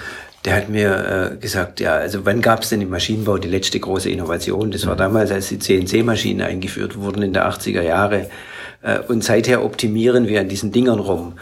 der 0.46 0.56
hat 0.56 0.70
mir 0.70 1.32
äh, 1.34 1.38
gesagt, 1.38 1.80
ja, 1.80 1.94
also 1.96 2.26
wann 2.26 2.42
gab 2.42 2.64
es 2.64 2.70
denn 2.70 2.82
im 2.82 2.90
Maschinenbau 2.90 3.38
die 3.38 3.48
letzte 3.48 3.80
große 3.80 4.10
Innovation? 4.10 4.72
Das 4.72 4.88
war 4.88 4.96
mhm. 4.96 5.00
damals, 5.00 5.32
als 5.32 5.50
die 5.50 5.60
CNC-Maschinen 5.60 6.42
eingeführt 6.42 6.98
wurden 6.98 7.22
in 7.22 7.34
der 7.34 7.48
80er 7.48 7.82
Jahre. 7.82 8.30
Äh, 8.82 9.00
und 9.00 9.24
seither 9.24 9.64
optimieren 9.64 10.28
wir 10.28 10.42
an 10.42 10.50
diesen 10.50 10.72
Dingern 10.72 11.00
rum. 11.00 11.34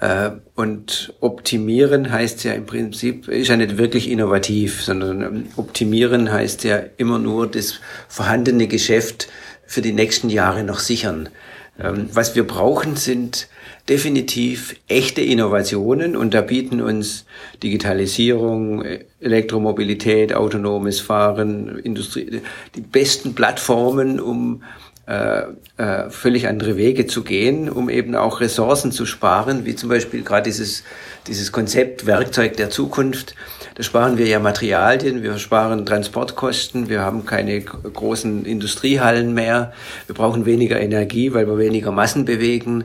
Äh, 0.00 0.30
und 0.54 1.14
optimieren 1.20 2.10
heißt 2.10 2.44
ja 2.44 2.52
im 2.52 2.66
Prinzip, 2.66 3.28
ist 3.28 3.48
ja 3.48 3.56
nicht 3.56 3.78
wirklich 3.78 4.10
innovativ, 4.10 4.82
sondern 4.82 5.22
ähm, 5.22 5.44
optimieren 5.56 6.30
heißt 6.30 6.64
ja 6.64 6.82
immer 6.98 7.18
nur 7.18 7.46
das 7.46 7.80
vorhandene 8.08 8.66
Geschäft 8.66 9.28
für 9.66 9.80
die 9.80 9.92
nächsten 9.92 10.28
Jahre 10.28 10.64
noch 10.64 10.80
sichern. 10.80 11.30
Ähm, 11.78 12.10
was 12.12 12.34
wir 12.34 12.46
brauchen, 12.46 12.96
sind 12.96 13.48
definitiv 13.88 14.76
echte 14.88 15.22
Innovationen 15.22 16.16
und 16.16 16.34
da 16.34 16.40
bieten 16.40 16.82
uns 16.82 17.24
Digitalisierung, 17.62 18.84
Elektromobilität, 19.20 20.34
autonomes 20.34 21.00
Fahren, 21.00 21.78
Industrie, 21.78 22.42
die 22.74 22.80
besten 22.80 23.34
Plattformen, 23.34 24.20
um 24.20 24.62
äh, 25.06 25.42
äh, 25.76 26.10
völlig 26.10 26.48
andere 26.48 26.76
Wege 26.76 27.06
zu 27.06 27.22
gehen, 27.22 27.70
um 27.70 27.88
eben 27.88 28.16
auch 28.16 28.40
Ressourcen 28.40 28.90
zu 28.90 29.06
sparen, 29.06 29.64
wie 29.64 29.76
zum 29.76 29.88
Beispiel 29.88 30.24
gerade 30.24 30.50
dieses, 30.50 30.82
dieses 31.28 31.52
Konzept 31.52 32.06
Werkzeug 32.06 32.56
der 32.56 32.70
Zukunft. 32.70 33.36
Da 33.76 33.84
sparen 33.84 34.18
wir 34.18 34.26
ja 34.26 34.40
Materialien, 34.40 35.22
wir 35.22 35.38
sparen 35.38 35.86
Transportkosten, 35.86 36.88
wir 36.88 37.02
haben 37.02 37.24
keine 37.24 37.60
großen 37.60 38.44
Industriehallen 38.44 39.32
mehr, 39.32 39.72
wir 40.06 40.16
brauchen 40.16 40.44
weniger 40.44 40.80
Energie, 40.80 41.32
weil 41.32 41.46
wir 41.46 41.56
weniger 41.56 41.92
Massen 41.92 42.24
bewegen. 42.24 42.84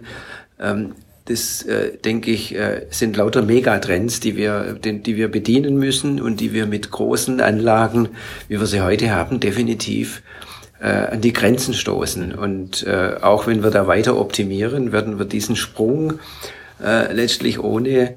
Ähm, 0.60 0.94
das, 1.26 1.64
äh, 1.64 1.98
denke 1.98 2.30
ich, 2.30 2.54
äh, 2.54 2.86
sind 2.92 3.18
lauter 3.18 3.42
Megatrends, 3.42 4.20
die 4.20 4.36
wir, 4.36 4.74
den, 4.74 5.02
die 5.02 5.16
wir 5.16 5.32
bedienen 5.32 5.78
müssen 5.78 6.22
und 6.22 6.40
die 6.40 6.54
wir 6.54 6.68
mit 6.68 6.92
großen 6.92 7.42
Anlagen, 7.42 8.10
wie 8.48 8.60
wir 8.60 8.68
sie 8.68 8.82
heute 8.82 9.10
haben, 9.10 9.40
definitiv 9.40 10.22
an 10.88 11.22
die 11.22 11.34
Grenzen 11.34 11.74
stoßen. 11.74 12.34
Und 12.34 12.84
äh, 12.88 13.18
auch 13.22 13.46
wenn 13.46 13.64
wir 13.64 13.70
da 13.70 13.86
weiter 13.86 14.18
optimieren, 14.18 14.92
werden 14.92 15.20
wir 15.20 15.26
diesen 15.26 15.56
Sprung 15.56 16.20
äh, 16.84 17.14
letztlich 17.14 17.60
ohne 17.60 18.16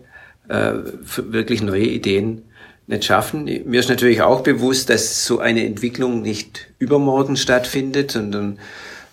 äh, 0.48 0.72
wirklich 1.16 1.62
neue 1.62 1.86
Ideen 1.86 2.42
nicht 2.86 3.04
schaffen. 3.04 3.44
Mir 3.44 3.80
ist 3.80 3.88
natürlich 3.88 4.22
auch 4.22 4.42
bewusst, 4.42 4.90
dass 4.90 5.24
so 5.24 5.38
eine 5.38 5.64
Entwicklung 5.64 6.22
nicht 6.22 6.68
übermorgen 6.78 7.36
stattfindet, 7.36 8.10
sondern 8.12 8.58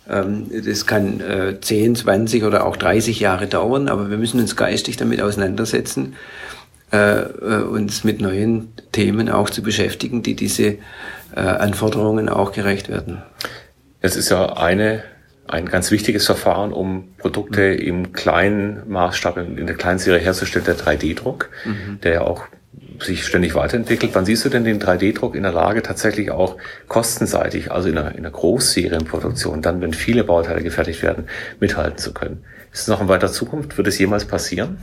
ähm, 0.10 0.48
das 0.66 0.86
kann 0.86 1.22
äh, 1.22 1.60
10, 1.60 1.96
20 1.96 2.44
oder 2.44 2.66
auch 2.66 2.76
30 2.76 3.20
Jahre 3.20 3.48
dauern, 3.48 3.88
aber 3.88 4.10
wir 4.10 4.18
müssen 4.18 4.40
uns 4.40 4.56
geistig 4.56 4.98
damit 4.98 5.22
auseinandersetzen, 5.22 6.16
äh, 6.92 7.22
äh, 7.22 7.64
uns 7.64 8.04
mit 8.04 8.20
neuen 8.20 8.74
Themen 8.92 9.30
auch 9.30 9.50
zu 9.50 9.62
beschäftigen, 9.62 10.22
die 10.22 10.36
diese 10.36 10.76
äh, 11.36 11.40
Anforderungen 11.40 12.30
auch 12.30 12.52
gerecht 12.52 12.90
werden. 12.90 13.22
Es 14.02 14.16
ist 14.16 14.30
ja 14.30 14.54
eine, 14.54 15.04
ein 15.48 15.66
ganz 15.66 15.92
wichtiges 15.92 16.26
Verfahren, 16.26 16.74
um 16.74 17.10
Produkte 17.18 17.72
mhm. 17.74 17.80
im 17.80 18.14
kleinen 18.14 18.90
Maßstab, 18.90 19.38
in 19.38 19.68
der 19.68 19.76
kleinen 19.76 20.00
Serie 20.00 20.22
herzustellen, 20.22 20.66
der 20.66 20.78
3D-Druck, 20.78 21.50
mhm. 21.66 22.00
der 22.02 22.14
ja 22.14 22.22
auch 22.22 22.46
sich 23.00 23.26
ständig 23.26 23.56
weiterentwickelt. 23.56 24.14
Wann 24.14 24.26
siehst 24.26 24.46
du 24.46 24.50
denn 24.50 24.64
den 24.64 24.82
3D-Druck 24.82 25.36
in 25.36 25.44
der 25.44 25.52
Lage, 25.52 25.82
tatsächlich 25.82 26.32
auch 26.32 26.58
kostenseitig, 26.88 27.72
also 27.72 27.90
in 27.90 27.98
einer, 27.98 28.12
in 28.12 28.20
einer 28.20 28.32
Großserienproduktion, 28.32 29.62
dann, 29.62 29.82
wenn 29.82 29.94
viele 29.94 30.24
Bauteile 30.24 30.62
gefertigt 30.62 31.02
werden, 31.02 31.26
mithalten 31.60 31.98
zu 31.98 32.14
können? 32.14 32.44
Ist 32.72 32.82
es 32.82 32.88
noch 32.88 33.02
in 33.02 33.08
weiter 33.08 33.32
Zukunft? 33.32 33.78
Wird 33.78 33.88
es 33.88 34.00
jemals 34.00 34.26
passieren? 34.26 34.78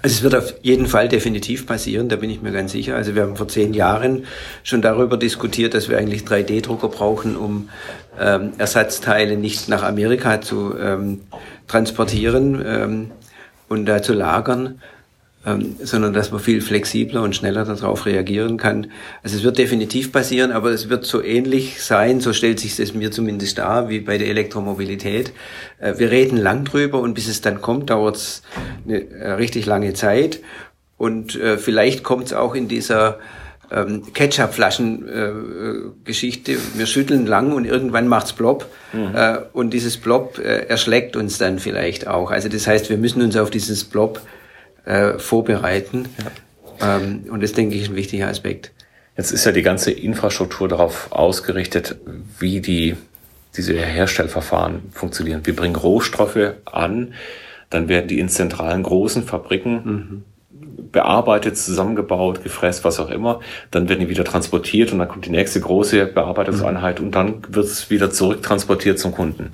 Also 0.00 0.14
es 0.16 0.22
wird 0.22 0.34
auf 0.34 0.54
jeden 0.62 0.86
Fall 0.86 1.08
definitiv 1.08 1.66
passieren, 1.66 2.08
da 2.08 2.16
bin 2.16 2.30
ich 2.30 2.42
mir 2.42 2.52
ganz 2.52 2.72
sicher. 2.72 2.96
Also 2.96 3.14
wir 3.14 3.22
haben 3.22 3.36
vor 3.36 3.48
zehn 3.48 3.74
Jahren 3.74 4.24
schon 4.62 4.82
darüber 4.82 5.16
diskutiert, 5.16 5.74
dass 5.74 5.88
wir 5.88 5.98
eigentlich 5.98 6.22
3D-Drucker 6.22 6.88
brauchen, 6.88 7.36
um 7.36 7.68
ähm, 8.18 8.52
Ersatzteile 8.58 9.36
nicht 9.36 9.68
nach 9.68 9.82
Amerika 9.82 10.40
zu 10.40 10.76
ähm, 10.78 11.20
transportieren 11.68 12.62
ähm, 12.64 13.10
und 13.68 13.86
da 13.86 14.02
zu 14.02 14.12
lagern, 14.12 14.80
ähm, 15.44 15.76
sondern 15.82 16.12
dass 16.12 16.30
man 16.30 16.40
viel 16.40 16.60
flexibler 16.60 17.22
und 17.22 17.34
schneller 17.34 17.64
darauf 17.64 18.06
reagieren 18.06 18.58
kann. 18.58 18.88
Also 19.22 19.36
es 19.36 19.42
wird 19.42 19.58
definitiv 19.58 20.12
passieren, 20.12 20.52
aber 20.52 20.70
es 20.70 20.88
wird 20.88 21.04
so 21.04 21.22
ähnlich 21.22 21.82
sein, 21.82 22.20
so 22.20 22.32
stellt 22.32 22.60
sich 22.60 22.78
es 22.78 22.94
mir 22.94 23.10
zumindest 23.10 23.58
dar, 23.58 23.88
wie 23.88 24.00
bei 24.00 24.18
der 24.18 24.28
Elektromobilität. 24.28 25.32
Äh, 25.78 25.98
wir 25.98 26.10
reden 26.10 26.36
lang 26.36 26.64
drüber 26.64 27.00
und 27.00 27.14
bis 27.14 27.28
es 27.28 27.40
dann 27.40 27.60
kommt, 27.60 27.90
dauert 27.90 28.16
es 28.16 28.42
eine 28.86 29.10
äh, 29.10 29.32
richtig 29.32 29.66
lange 29.66 29.94
Zeit. 29.94 30.40
Und 30.96 31.34
äh, 31.34 31.58
vielleicht 31.58 32.04
kommt 32.04 32.26
es 32.26 32.32
auch 32.32 32.54
in 32.54 32.68
dieser 32.68 33.18
ähm, 33.72 34.12
Ketchupflaschen-Geschichte. 34.12 36.52
Äh, 36.52 36.58
wir 36.76 36.86
schütteln 36.86 37.26
lang 37.26 37.52
und 37.52 37.64
irgendwann 37.64 38.06
macht's 38.06 38.32
plopp. 38.32 38.66
Mhm. 38.92 39.10
Äh, 39.14 39.38
und 39.52 39.70
dieses 39.70 39.96
Blob 39.96 40.38
äh, 40.38 40.66
erschlägt 40.66 41.16
uns 41.16 41.38
dann 41.38 41.58
vielleicht 41.58 42.06
auch. 42.06 42.30
Also 42.30 42.48
das 42.48 42.68
heißt, 42.68 42.90
wir 42.90 42.98
müssen 42.98 43.22
uns 43.22 43.36
auf 43.36 43.50
dieses 43.50 43.82
Blob 43.84 44.20
äh, 44.84 45.18
vorbereiten. 45.18 46.08
Ja. 46.80 46.96
Ähm, 46.96 47.24
und 47.30 47.42
das 47.42 47.52
denke 47.52 47.74
ich 47.76 47.82
ist 47.82 47.88
ein 47.90 47.96
wichtiger 47.96 48.28
Aspekt. 48.28 48.72
Jetzt 49.16 49.30
ist 49.30 49.44
ja 49.44 49.52
die 49.52 49.62
ganze 49.62 49.90
Infrastruktur 49.90 50.68
darauf 50.68 51.12
ausgerichtet, 51.12 51.96
wie 52.38 52.60
die 52.60 52.96
diese 53.56 53.74
Herstellverfahren 53.74 54.90
funktionieren. 54.92 55.42
Wir 55.44 55.54
bringen 55.54 55.76
Rohstoffe 55.76 56.54
an, 56.64 57.12
dann 57.68 57.88
werden 57.88 58.08
die 58.08 58.18
in 58.18 58.30
zentralen 58.30 58.82
großen 58.82 59.24
Fabriken 59.24 59.72
mhm 59.84 60.24
bearbeitet, 60.92 61.56
zusammengebaut, 61.56 62.44
gefräst, 62.44 62.84
was 62.84 63.00
auch 63.00 63.10
immer. 63.10 63.40
Dann 63.70 63.88
werden 63.88 64.00
die 64.00 64.08
wieder 64.08 64.24
transportiert 64.24 64.92
und 64.92 64.98
dann 64.98 65.08
kommt 65.08 65.26
die 65.26 65.30
nächste 65.30 65.60
große 65.60 66.06
Bearbeitungseinheit 66.06 67.00
und 67.00 67.12
dann 67.12 67.42
wird 67.48 67.66
es 67.66 67.90
wieder 67.90 68.10
zurücktransportiert 68.10 68.98
zum 68.98 69.12
Kunden. 69.12 69.50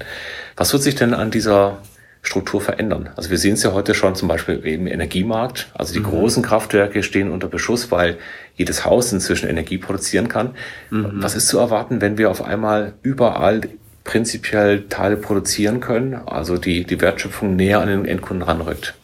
Was 0.57 0.73
wird 0.73 0.83
sich 0.83 0.97
denn 0.97 1.15
an 1.15 1.31
dieser 1.31 1.79
Struktur 2.23 2.61
verändern? 2.61 3.11
Also 3.17 3.31
wir 3.31 3.39
sehen 3.39 3.55
es 3.55 3.63
ja 3.63 3.73
heute 3.73 3.95
schon 3.95 4.15
zum 4.15 4.29
Beispiel 4.29 4.57
im 4.57 4.87
Energiemarkt. 4.87 5.69
Also 5.75 5.95
die 5.95 6.01
mhm. 6.01 6.05
großen 6.05 6.43
Kraftwerke 6.43 7.03
stehen 7.03 7.31
unter 7.31 7.49
Beschuss, 7.49 7.91
weil 7.91 8.19
jedes 8.57 8.85
Haus 8.85 9.13
inzwischen 9.13 9.49
Energie 9.49 9.79
produzieren 9.79 10.29
kann. 10.29 10.55
Mhm. 10.91 11.15
Was 11.15 11.35
ist 11.35 11.49
zu 11.49 11.59
erwarten, 11.59 12.01
wenn 12.01 12.19
wir 12.19 12.31
auf 12.31 12.43
einmal 12.43 12.95
überall 13.03 13.61
prinzipiell 14.05 14.85
Teile 14.89 15.17
produzieren 15.17 15.81
können, 15.81 16.15
also 16.15 16.57
die, 16.57 16.85
die 16.85 17.01
Wertschöpfung 17.01 17.57
näher 17.57 17.81
an 17.81 17.89
den 17.89 18.05
Endkunden 18.05 18.43
ranrückt? 18.43 18.95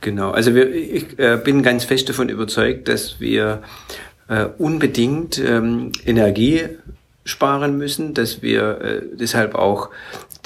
Genau, 0.00 0.30
also 0.30 0.54
wir, 0.54 0.72
ich 0.72 1.18
äh, 1.18 1.38
bin 1.42 1.62
ganz 1.62 1.84
fest 1.84 2.08
davon 2.08 2.28
überzeugt, 2.28 2.88
dass 2.88 3.20
wir 3.20 3.62
äh, 4.28 4.46
unbedingt 4.56 5.38
ähm, 5.38 5.92
Energie 6.06 6.62
sparen 7.24 7.76
müssen, 7.76 8.14
dass 8.14 8.40
wir 8.40 8.80
äh, 8.80 9.02
deshalb 9.14 9.54
auch 9.54 9.90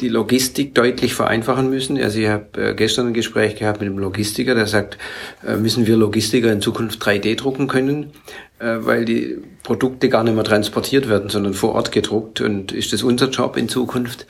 die 0.01 0.09
Logistik 0.09 0.75
deutlich 0.75 1.15
vereinfachen 1.15 1.71
müssen. 1.71 2.01
Also 2.01 2.19
ich 2.19 2.29
habe 2.29 2.71
äh, 2.71 2.75
gestern 2.75 3.09
ein 3.09 3.15
Gespräch 3.15 3.57
gehabt 3.57 3.81
mit 3.81 3.89
einem 3.89 3.99
Logistiker, 3.99 4.55
der 4.55 4.67
sagt, 4.67 4.99
äh, 5.47 5.57
müssen 5.57 5.87
wir 5.87 5.97
Logistiker 5.97 6.53
in 6.53 6.61
Zukunft 6.61 7.03
3D 7.03 7.37
drucken 7.37 7.69
können, 7.69 8.11
äh, 8.59 8.77
weil 8.81 9.05
die 9.05 9.39
Produkte 9.63 10.09
gar 10.09 10.25
nicht 10.25 10.35
mehr 10.35 10.45
transportiert 10.45 11.09
werden, 11.09 11.31
sondern 11.31 11.55
vor 11.55 11.75
Ort 11.75 11.93
gedruckt. 11.93 12.41
Und 12.41 12.73
ist 12.73 12.93
das 12.93 13.03
unser 13.03 13.31
Job 13.31 13.57
in 13.57 13.69
Zukunft? 13.69 14.27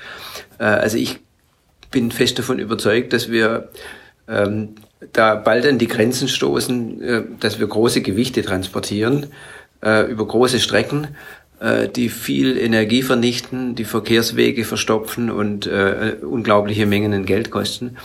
Also 0.58 0.96
ich 0.96 1.18
bin 1.90 2.12
fest 2.12 2.38
davon 2.38 2.60
überzeugt, 2.60 3.12
dass 3.12 3.28
wir 3.28 3.70
ähm, 4.28 4.76
da 5.12 5.34
bald 5.34 5.66
an 5.66 5.78
die 5.78 5.88
Grenzen 5.88 6.28
stoßen, 6.28 7.36
dass 7.40 7.58
wir 7.58 7.66
große 7.66 8.02
Gewichte 8.02 8.42
transportieren 8.42 9.26
über 9.82 10.26
große 10.26 10.60
Strecken, 10.60 11.08
äh, 11.64 11.88
die 11.88 12.10
viel 12.10 12.58
Energie 12.58 13.02
vernichten, 13.02 13.74
die 13.74 13.84
Verkehrswege 13.84 14.64
verstopfen 14.64 15.30
und 15.30 15.66
äh, 15.66 16.16
unglaubliche 16.20 16.84
Mengen 16.84 17.14
an 17.14 17.24
Geld 17.24 17.50
kosten. 17.50 17.96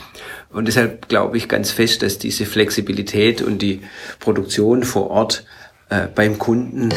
Und 0.50 0.70
deshalb 0.70 1.10
glaube 1.10 1.36
ich 1.36 1.50
ganz 1.50 1.72
fest, 1.72 2.02
dass 2.02 2.18
diese 2.18 2.46
Flexibilität 2.46 3.42
und 3.42 3.62
die 3.62 3.82
Produktion 4.22 4.84
vor 4.84 5.10
Ort 5.10 5.46
äh, 5.90 6.08
beim 6.08 6.40
Kunden 6.40 6.94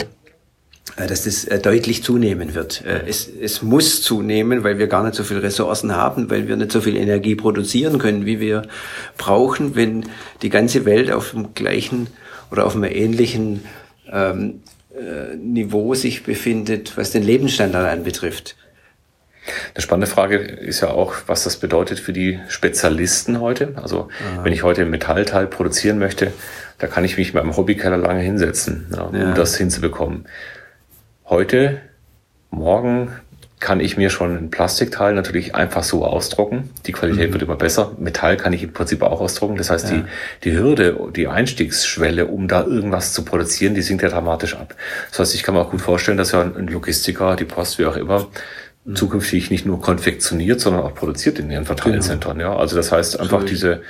äh, 0.96 1.06
dass 1.08 1.24
das 1.24 1.44
äh, 1.46 1.58
deutlich 1.58 2.04
zunehmen 2.04 2.54
wird. 2.54 2.84
Es, 2.84 3.28
es 3.28 3.62
muss 3.62 4.00
zunehmen, 4.02 4.62
weil 4.62 4.78
wir 4.78 4.86
gar 4.86 5.02
nicht 5.02 5.16
so 5.16 5.24
viele 5.24 5.42
Ressourcen 5.42 5.96
haben, 5.96 6.30
weil 6.30 6.46
wir 6.46 6.56
nicht 6.56 6.70
so 6.70 6.80
viel 6.80 6.96
Energie 6.96 7.34
produzieren 7.34 7.98
können, 7.98 8.24
wie 8.24 8.38
wir 8.38 8.62
brauchen, 9.18 9.74
wenn 9.74 10.04
die 10.42 10.50
ganze 10.50 10.84
Welt 10.84 11.10
auf 11.10 11.32
dem 11.32 11.54
gleichen 11.54 12.06
oder 12.52 12.66
auf 12.66 12.76
einem 12.76 12.84
ähnlichen 12.84 13.64
ähm, 14.12 14.60
äh, 14.94 15.36
Niveau 15.36 15.94
sich 15.94 16.22
befindet, 16.24 16.96
was 16.96 17.10
den 17.10 17.22
Lebensstandard 17.22 17.88
anbetrifft. 17.88 18.56
Eine 19.74 19.82
spannende 19.82 20.06
Frage 20.06 20.36
ist 20.36 20.82
ja 20.82 20.90
auch, 20.90 21.14
was 21.26 21.44
das 21.44 21.56
bedeutet 21.56 21.98
für 21.98 22.12
die 22.12 22.38
Spezialisten 22.48 23.40
heute. 23.40 23.74
Also 23.76 24.08
Aha. 24.34 24.44
wenn 24.44 24.52
ich 24.52 24.62
heute 24.62 24.82
ein 24.82 24.90
Metallteil 24.90 25.46
produzieren 25.46 25.98
möchte, 25.98 26.32
da 26.78 26.86
kann 26.86 27.04
ich 27.04 27.16
mich 27.16 27.34
mit 27.34 27.42
meinem 27.42 27.56
Hobbykeller 27.56 27.96
lange 27.96 28.20
hinsetzen, 28.20 28.86
ja, 28.94 29.02
um 29.02 29.16
ja. 29.16 29.32
das 29.32 29.56
hinzubekommen. 29.56 30.26
Heute, 31.24 31.80
morgen 32.50 33.12
kann 33.62 33.78
ich 33.78 33.96
mir 33.96 34.10
schon 34.10 34.36
ein 34.36 34.50
Plastikteil 34.50 35.14
natürlich 35.14 35.54
einfach 35.54 35.84
so 35.84 36.04
ausdrucken. 36.04 36.70
Die 36.84 36.92
Qualität 36.92 37.28
mhm. 37.28 37.32
wird 37.32 37.42
immer 37.44 37.56
besser. 37.56 37.92
Metall 37.96 38.36
kann 38.36 38.52
ich 38.52 38.64
im 38.64 38.72
Prinzip 38.72 39.02
auch 39.02 39.20
ausdrucken. 39.20 39.56
Das 39.56 39.70
heißt, 39.70 39.90
ja. 39.90 39.98
die, 39.98 40.50
die 40.50 40.58
Hürde, 40.58 40.98
die 41.14 41.28
Einstiegsschwelle, 41.28 42.26
um 42.26 42.48
da 42.48 42.64
irgendwas 42.64 43.12
zu 43.12 43.24
produzieren, 43.24 43.74
die 43.74 43.82
sinkt 43.82 44.02
ja 44.02 44.08
dramatisch 44.08 44.56
ab. 44.56 44.74
Das 45.10 45.20
heißt, 45.20 45.34
ich 45.36 45.44
kann 45.44 45.54
mir 45.54 45.60
auch 45.60 45.70
gut 45.70 45.80
vorstellen, 45.80 46.18
dass 46.18 46.32
ja 46.32 46.42
ein 46.42 46.66
Logistiker, 46.66 47.36
die 47.36 47.44
Post, 47.44 47.78
wie 47.78 47.86
auch 47.86 47.96
immer, 47.96 48.26
mhm. 48.84 48.96
zukünftig 48.96 49.50
nicht 49.52 49.64
nur 49.64 49.80
konfektioniert, 49.80 50.60
sondern 50.60 50.82
auch 50.82 50.94
produziert 50.94 51.38
in 51.38 51.48
ihren 51.48 51.64
Verteilzentren. 51.64 52.38
Genau. 52.38 52.54
Ja, 52.54 52.58
also 52.58 52.74
das 52.74 52.90
heißt 52.90 53.20
einfach 53.20 53.44
diese, 53.44 53.82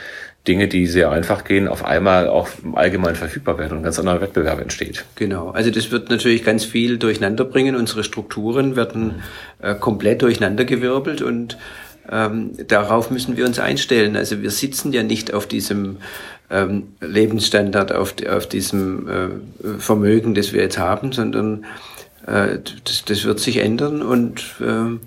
Dinge, 0.49 0.67
die 0.67 0.87
sehr 0.87 1.11
einfach 1.11 1.45
gehen, 1.45 1.69
auf 1.69 1.85
einmal 1.85 2.29
auch 2.29 2.49
allgemein 2.73 3.15
verfügbar 3.15 3.59
werden 3.59 3.73
und 3.73 3.79
ein 3.79 3.85
ganz 3.85 3.99
anderer 3.99 4.21
Wettbewerb 4.21 4.61
entsteht. 4.61 5.05
Genau. 5.15 5.51
Also 5.51 5.71
das 5.71 5.93
wird 5.93 6.11
natürlich 6.11 6.45
ganz 6.45 6.65
viel 6.65 6.99
durcheinander 6.99 7.45
bringen. 7.45 7.77
Unsere 7.77 8.03
Strukturen 8.03 8.75
werden 8.75 9.23
äh, 9.61 9.77
komplett 9.77 10.23
durcheinandergewirbelt 10.23 11.23
und 11.23 11.59
ähm, 12.11 12.53
darauf 12.67 13.13
müssen 13.13 13.37
wir 13.37 13.47
uns 13.47 13.61
einstellen. 13.61 14.17
Also 14.17 14.43
wir 14.43 14.51
sitzen 14.51 14.93
ja 14.93 15.05
nicht 15.05 15.33
auf 15.33 15.47
diesem 15.47 15.99
ähm, 16.51 16.89
Lebensstandard, 17.01 17.93
auf, 17.93 18.15
auf 18.29 18.49
diesem 18.49 19.09
äh, 19.09 19.79
Vermögen, 19.79 20.35
das 20.35 20.53
wir 20.53 20.63
jetzt 20.63 20.79
haben, 20.79 21.13
sondern 21.13 21.65
äh, 22.27 22.59
das, 22.85 23.05
das 23.05 23.25
wird 23.25 23.39
sich 23.39 23.59
ändern 23.59 24.03
und 24.03 24.43
äh, 24.61 24.99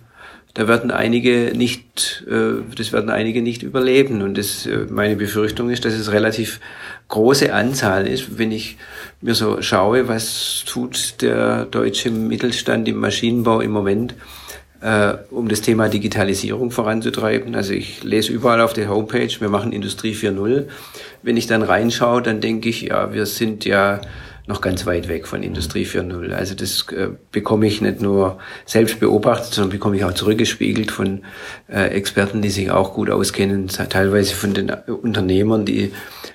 da 0.56 0.70
werden 0.70 0.90
einige 0.90 1.52
nicht, 1.54 2.24
äh, 2.30 2.62
das 2.76 2.94
werden 2.94 3.10
einige 3.10 3.42
nicht 3.42 3.62
überleben. 3.62 4.22
Und 4.22 4.38
das, 4.38 4.66
äh, 4.66 4.88
meine 4.90 5.18
Befürchtung 5.18 5.70
ist, 5.70 5.84
dass 5.84 5.94
es 5.94 6.14
relativ 6.14 6.62
große 7.10 7.54
Anzahl 7.54 8.08
ist. 8.08 8.40
Wenn 8.40 8.54
ich 8.54 8.78
mir 9.20 9.36
so 9.36 9.62
schaue, 9.62 10.08
was 10.08 10.64
tut 10.66 11.22
der 11.22 11.66
deutsche 11.66 12.10
Mittelstand 12.10 12.88
im 12.88 12.96
Maschinenbau 12.96 13.60
im 13.60 13.72
Moment, 13.72 14.16
äh, 14.80 15.16
um 15.30 15.50
das 15.50 15.60
Thema 15.60 15.90
Digitalisierung 15.90 16.72
voranzutreiben. 16.72 17.54
Also 17.54 17.74
ich 17.74 18.04
lese 18.06 18.32
überall 18.32 18.62
auf 18.62 18.72
der 18.72 18.88
Homepage, 18.88 19.32
wir 19.40 19.50
machen 19.50 19.74
Industrie 19.74 20.14
4.0. 20.14 20.70
Wenn 21.22 21.36
ich 21.36 21.48
dann 21.48 21.64
reinschaue, 21.64 22.22
dann 22.22 22.40
denke 22.40 22.70
ich, 22.70 22.84
ja, 22.84 23.14
wir 23.14 23.26
sind 23.26 23.66
ja 23.66 24.00
noch 24.48 24.62
ganz 24.62 24.86
weit 24.86 25.08
weg 25.08 25.28
von 25.28 25.42
Industrie 25.44 25.86
4.0. 25.86 26.32
Also 26.32 26.54
das 26.54 26.86
äh, 26.92 27.10
bekomme 27.32 27.66
ich 27.66 27.82
nicht 27.82 28.02
nur 28.02 28.38
selbst 28.66 29.00
beobachtet, 29.00 29.54
sondern 29.54 29.72
bekomme 29.72 29.98
ich 29.98 30.04
auch 30.04 30.14
zurückgespiegelt 30.14 30.92
von 30.92 31.24
äh, 31.68 31.88
Experten, 31.88 32.42
die 32.42 32.50
sich 32.50 32.70
auch 32.70 32.94
gut 32.94 33.10
auskennen, 33.10 33.68
teilweise 33.68 34.36
von 34.36 34.54
den 34.54 34.70
äh, 34.70 34.92
Unternehmern, 34.92 35.66
die 35.66 35.92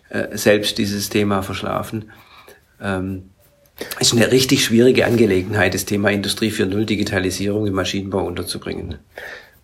äh, 0.09 0.37
selbst 0.37 0.79
dieses 0.79 1.09
Thema 1.09 1.42
verschlafen. 1.42 2.11
Ähm, 2.81 3.31
ist 3.99 4.12
eine 4.12 4.31
richtig 4.31 4.64
schwierige 4.64 5.07
Angelegenheit, 5.07 5.75
das 5.75 5.85
Thema 5.85 6.11
Industrie 6.11 6.51
4.0 6.51 6.85
Digitalisierung 6.85 7.66
im 7.66 7.75
Maschinenbau 7.75 8.25
unterzubringen. 8.25 8.96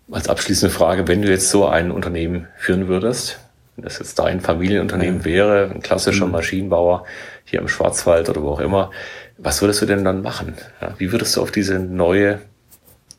Als 0.09 0.29
abschließende 0.29 0.73
Frage, 0.73 1.07
wenn 1.07 1.21
du 1.21 1.29
jetzt 1.29 1.49
so 1.49 1.67
ein 1.67 1.91
Unternehmen 1.91 2.47
führen 2.57 2.87
würdest, 2.87 3.39
das 3.77 3.99
jetzt 3.99 4.19
dein 4.19 4.41
Familienunternehmen 4.41 5.19
ja. 5.19 5.25
wäre, 5.25 5.71
ein 5.73 5.81
klassischer 5.81 6.25
mhm. 6.25 6.33
Maschinenbauer, 6.33 7.05
hier 7.45 7.59
im 7.59 7.67
Schwarzwald 7.67 8.29
oder 8.29 8.41
wo 8.41 8.49
auch 8.49 8.59
immer. 8.59 8.91
Was 9.37 9.61
würdest 9.61 9.81
du 9.81 9.85
denn 9.85 10.03
dann 10.03 10.21
machen? 10.21 10.55
Ja, 10.81 10.95
wie 10.97 11.11
würdest 11.11 11.35
du 11.35 11.41
auf 11.41 11.51
diese 11.51 11.79
neue 11.79 12.41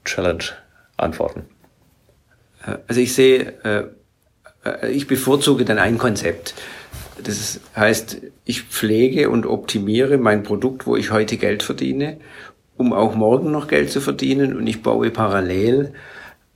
Challenge 0.05 0.45
antworten? 0.97 1.45
Also 2.87 3.01
ich 3.01 3.15
sehe, 3.15 3.55
äh, 3.65 3.85
äh, 4.65 4.91
ich 4.91 5.07
bevorzuge 5.07 5.65
dann 5.65 5.79
ein 5.79 5.99
Konzept. 5.99 6.55
Das 7.23 7.61
heißt, 7.75 8.19
ich 8.45 8.63
pflege 8.63 9.31
und 9.31 9.47
optimiere 9.47 10.19
mein 10.19 10.43
Produkt, 10.43 10.87
wo 10.87 10.97
ich 10.97 11.11
heute 11.11 11.37
Geld 11.37 11.63
verdiene, 11.63 12.19
um 12.77 12.93
auch 12.93 13.15
morgen 13.15 13.51
noch 13.51 13.69
Geld 13.69 13.91
zu 13.91 14.01
verdienen. 14.01 14.57
Und 14.57 14.67
ich 14.67 14.83
baue 14.83 15.11
parallel 15.11 15.93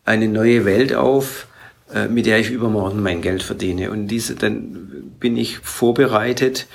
eine 0.05 0.29
neue 0.29 0.65
Welt 0.65 0.95
auf, 0.95 1.47
äh, 1.95 2.09
mit 2.09 2.27
der 2.27 2.39
ich 2.39 2.51
übermorgen 2.51 3.03
mein 3.03 3.23
Geld 3.23 3.43
verdiene. 3.43 3.91
Und 3.91 4.09
diese, 4.09 4.35
dann 4.35 5.13
bin 5.21 5.37
ich 5.37 5.59
vorbereitet, 5.59 6.67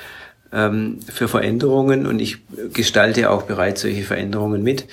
ähm, 0.53 0.99
für 1.11 1.27
Veränderungen 1.27 2.05
und 2.05 2.21
ich 2.21 2.37
gestalte 2.73 3.29
auch 3.29 3.43
bereits 3.43 3.81
solche 3.81 4.03
Veränderungen 4.03 4.63
mit. 4.63 4.87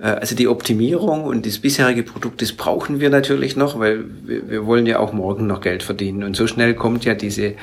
Äh, 0.00 0.06
also 0.06 0.34
die 0.34 0.48
Optimierung 0.48 1.24
und 1.24 1.46
das 1.46 1.58
bisherige 1.58 2.02
Produkt, 2.02 2.42
das 2.42 2.52
brauchen 2.52 3.00
wir 3.00 3.10
natürlich 3.10 3.56
noch, 3.56 3.78
weil 3.78 4.04
wir, 4.24 4.48
wir 4.48 4.66
wollen 4.66 4.86
ja 4.86 4.98
auch 4.98 5.12
morgen 5.12 5.46
noch 5.46 5.60
Geld 5.60 5.82
verdienen. 5.82 6.22
Und 6.24 6.36
so 6.36 6.46
schnell 6.46 6.74
kommt 6.74 7.04
ja 7.04 7.14
diese 7.14 7.54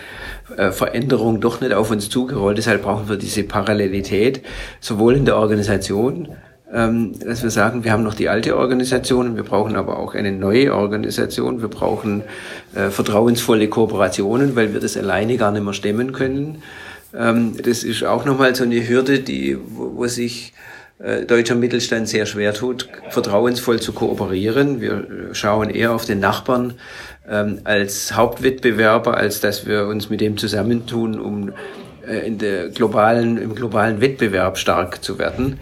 äh, 0.57 0.71
Veränderung 0.71 1.41
doch 1.41 1.61
nicht 1.61 1.73
auf 1.73 1.91
uns 1.91 2.09
zugerollt. 2.09 2.57
Deshalb 2.57 2.83
brauchen 2.83 3.09
wir 3.09 3.17
diese 3.17 3.43
Parallelität, 3.43 4.41
sowohl 4.79 5.15
in 5.15 5.25
der 5.25 5.37
Organisation, 5.37 6.29
ähm, 6.73 7.17
dass 7.19 7.43
wir 7.43 7.51
sagen, 7.51 7.83
wir 7.83 7.91
haben 7.91 8.03
noch 8.03 8.15
die 8.15 8.29
alte 8.29 8.57
Organisation, 8.57 9.35
wir 9.35 9.43
brauchen 9.43 9.75
aber 9.75 9.99
auch 9.99 10.15
eine 10.15 10.31
neue 10.31 10.73
Organisation, 10.73 11.61
wir 11.61 11.67
brauchen 11.67 12.23
äh, 12.73 12.89
vertrauensvolle 12.89 13.67
Kooperationen, 13.67 14.55
weil 14.55 14.73
wir 14.73 14.79
das 14.79 14.97
alleine 14.97 15.37
gar 15.37 15.51
nicht 15.51 15.63
mehr 15.63 15.73
stemmen 15.73 16.11
können. 16.11 16.63
Ähm, 17.15 17.53
das 17.61 17.83
ist 17.83 18.03
auch 18.03 18.25
nochmal 18.25 18.55
so 18.55 18.63
eine 18.63 18.87
Hürde, 18.87 19.19
die, 19.19 19.57
wo, 19.57 19.95
wo 19.95 20.07
sich 20.07 20.53
äh, 20.97 21.25
deutscher 21.25 21.55
Mittelstand 21.55 22.07
sehr 22.07 22.25
schwer 22.25 22.53
tut, 22.53 22.87
vertrauensvoll 23.09 23.79
zu 23.79 23.93
kooperieren. 23.93 24.81
Wir 24.81 25.05
schauen 25.33 25.69
eher 25.69 25.91
auf 25.91 26.05
den 26.05 26.19
Nachbarn 26.19 26.75
ähm, 27.29 27.59
als 27.63 28.15
Hauptwettbewerber, 28.15 29.17
als 29.17 29.39
dass 29.41 29.65
wir 29.65 29.87
uns 29.87 30.09
mit 30.09 30.21
dem 30.21 30.37
zusammentun, 30.37 31.19
um 31.19 31.53
äh, 32.07 32.25
in 32.25 32.37
der 32.37 32.69
globalen, 32.69 33.37
im 33.37 33.55
globalen 33.55 34.01
Wettbewerb 34.01 34.57
stark 34.57 35.03
zu 35.03 35.19
werden. 35.19 35.59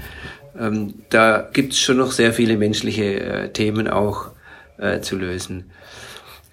Ähm, 0.59 0.93
da 1.09 1.49
gibt 1.51 1.73
es 1.73 1.79
schon 1.79 1.97
noch 1.97 2.11
sehr 2.11 2.33
viele 2.33 2.57
menschliche 2.57 3.19
äh, 3.19 3.49
Themen 3.49 3.87
auch 3.87 4.31
äh, 4.77 5.01
zu 5.01 5.17
lösen. 5.17 5.71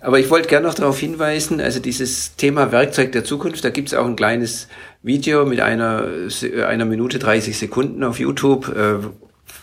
Aber 0.02 0.18
ich 0.18 0.30
wollte 0.30 0.48
gerne 0.48 0.66
noch 0.66 0.74
darauf 0.74 0.98
hinweisen, 0.98 1.60
also 1.60 1.78
dieses 1.78 2.36
Thema 2.36 2.72
Werkzeug 2.72 3.12
der 3.12 3.22
Zukunft, 3.24 3.62
da 3.64 3.70
gibt 3.70 3.88
es 3.88 3.94
auch 3.94 4.06
ein 4.06 4.16
kleines 4.16 4.66
Video 5.02 5.44
mit 5.44 5.60
einer, 5.60 6.06
einer 6.66 6.86
Minute 6.86 7.18
30 7.18 7.58
Sekunden 7.58 8.02
auf 8.02 8.18
YouTube, 8.18 8.74
äh, 8.74 8.94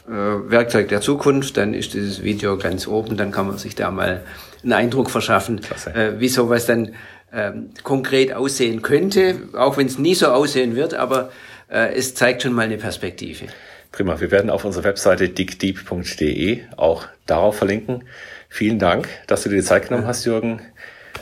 äh, 0.08 0.50
Werkzeug 0.50 0.90
der 0.90 1.02
Zukunft, 1.02 1.58
dann 1.58 1.74
ist 1.74 1.94
dieses 1.96 2.24
Video 2.24 2.58
ganz 2.58 2.88
oben, 2.88 3.18
dann 3.18 3.32
kann 3.32 3.48
man 3.48 3.58
sich 3.58 3.74
da 3.74 3.90
mal 3.90 4.24
einen 4.64 4.74
Eindruck 4.74 5.10
verschaffen, 5.10 5.60
äh, 5.94 6.20
wie 6.20 6.30
sowas 6.30 6.68
dann 6.68 6.94
ähm, 7.34 7.72
konkret 7.84 8.34
aussehen 8.34 8.82
könnte, 8.82 9.36
auch 9.54 9.78
wenn 9.78 9.88
es 9.88 9.98
nie 9.98 10.16
so 10.16 10.28
aussehen 10.28 10.76
wird, 10.76 10.94
aber 10.94 11.32
äh, 11.70 11.94
es 11.94 12.16
zeigt 12.16 12.44
schon 12.44 12.54
mal 12.54 12.64
eine 12.64 12.78
Perspektive. 12.78 13.48
Prima, 13.92 14.20
wir 14.20 14.32
werden 14.32 14.50
auf 14.50 14.66
unserer 14.66 14.84
Webseite 14.84 15.30
dickdeep.de 15.30 16.62
auch 16.76 17.08
darauf 17.26 17.58
verlinken. 17.58 18.04
Vielen 18.50 18.80
Dank, 18.80 19.08
dass 19.28 19.44
du 19.44 19.50
dir 19.50 19.58
die 19.58 19.64
Zeit 19.64 19.90
genommen 19.90 20.08
hast, 20.08 20.26
Jürgen. 20.26 20.62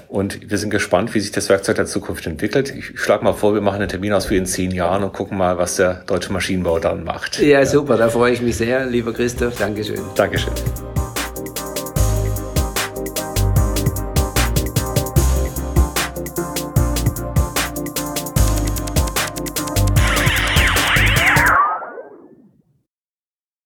Und 0.08 0.50
wir 0.50 0.58
sind 0.58 0.70
gespannt, 0.70 1.14
wie 1.14 1.20
sich 1.20 1.32
das 1.32 1.50
Werkzeug 1.50 1.78
der 1.78 1.86
Zukunft 1.86 2.28
entwickelt. 2.28 2.74
Ich 2.76 3.00
schlage 3.00 3.24
mal 3.24 3.34
vor, 3.34 3.54
wir 3.54 3.62
machen 3.62 3.78
einen 3.78 3.90
Termin 3.90 4.14
aus 4.14 4.26
für 4.26 4.36
in 4.36 4.46
zehn 4.46 4.72
Jahren 4.72 5.04
und 5.04 5.14
gucken 5.14 5.38
mal, 5.38 5.58
was 5.58 5.78
der 5.78 6.04
deutsche 6.06 6.32
Maschinenbau 6.32 6.80
dann 6.80 7.04
macht. 7.04 7.40
Ja, 7.40 7.60
ja. 7.60 7.66
super, 7.66 7.98
da 7.98 8.10
freue 8.10 8.34
ich 8.34 8.42
mich 8.42 8.58
sehr, 8.58 8.86
lieber 8.86 9.14
Christoph. 9.14 9.58
Dankeschön. 9.58 10.00
Dankeschön. 10.16 10.54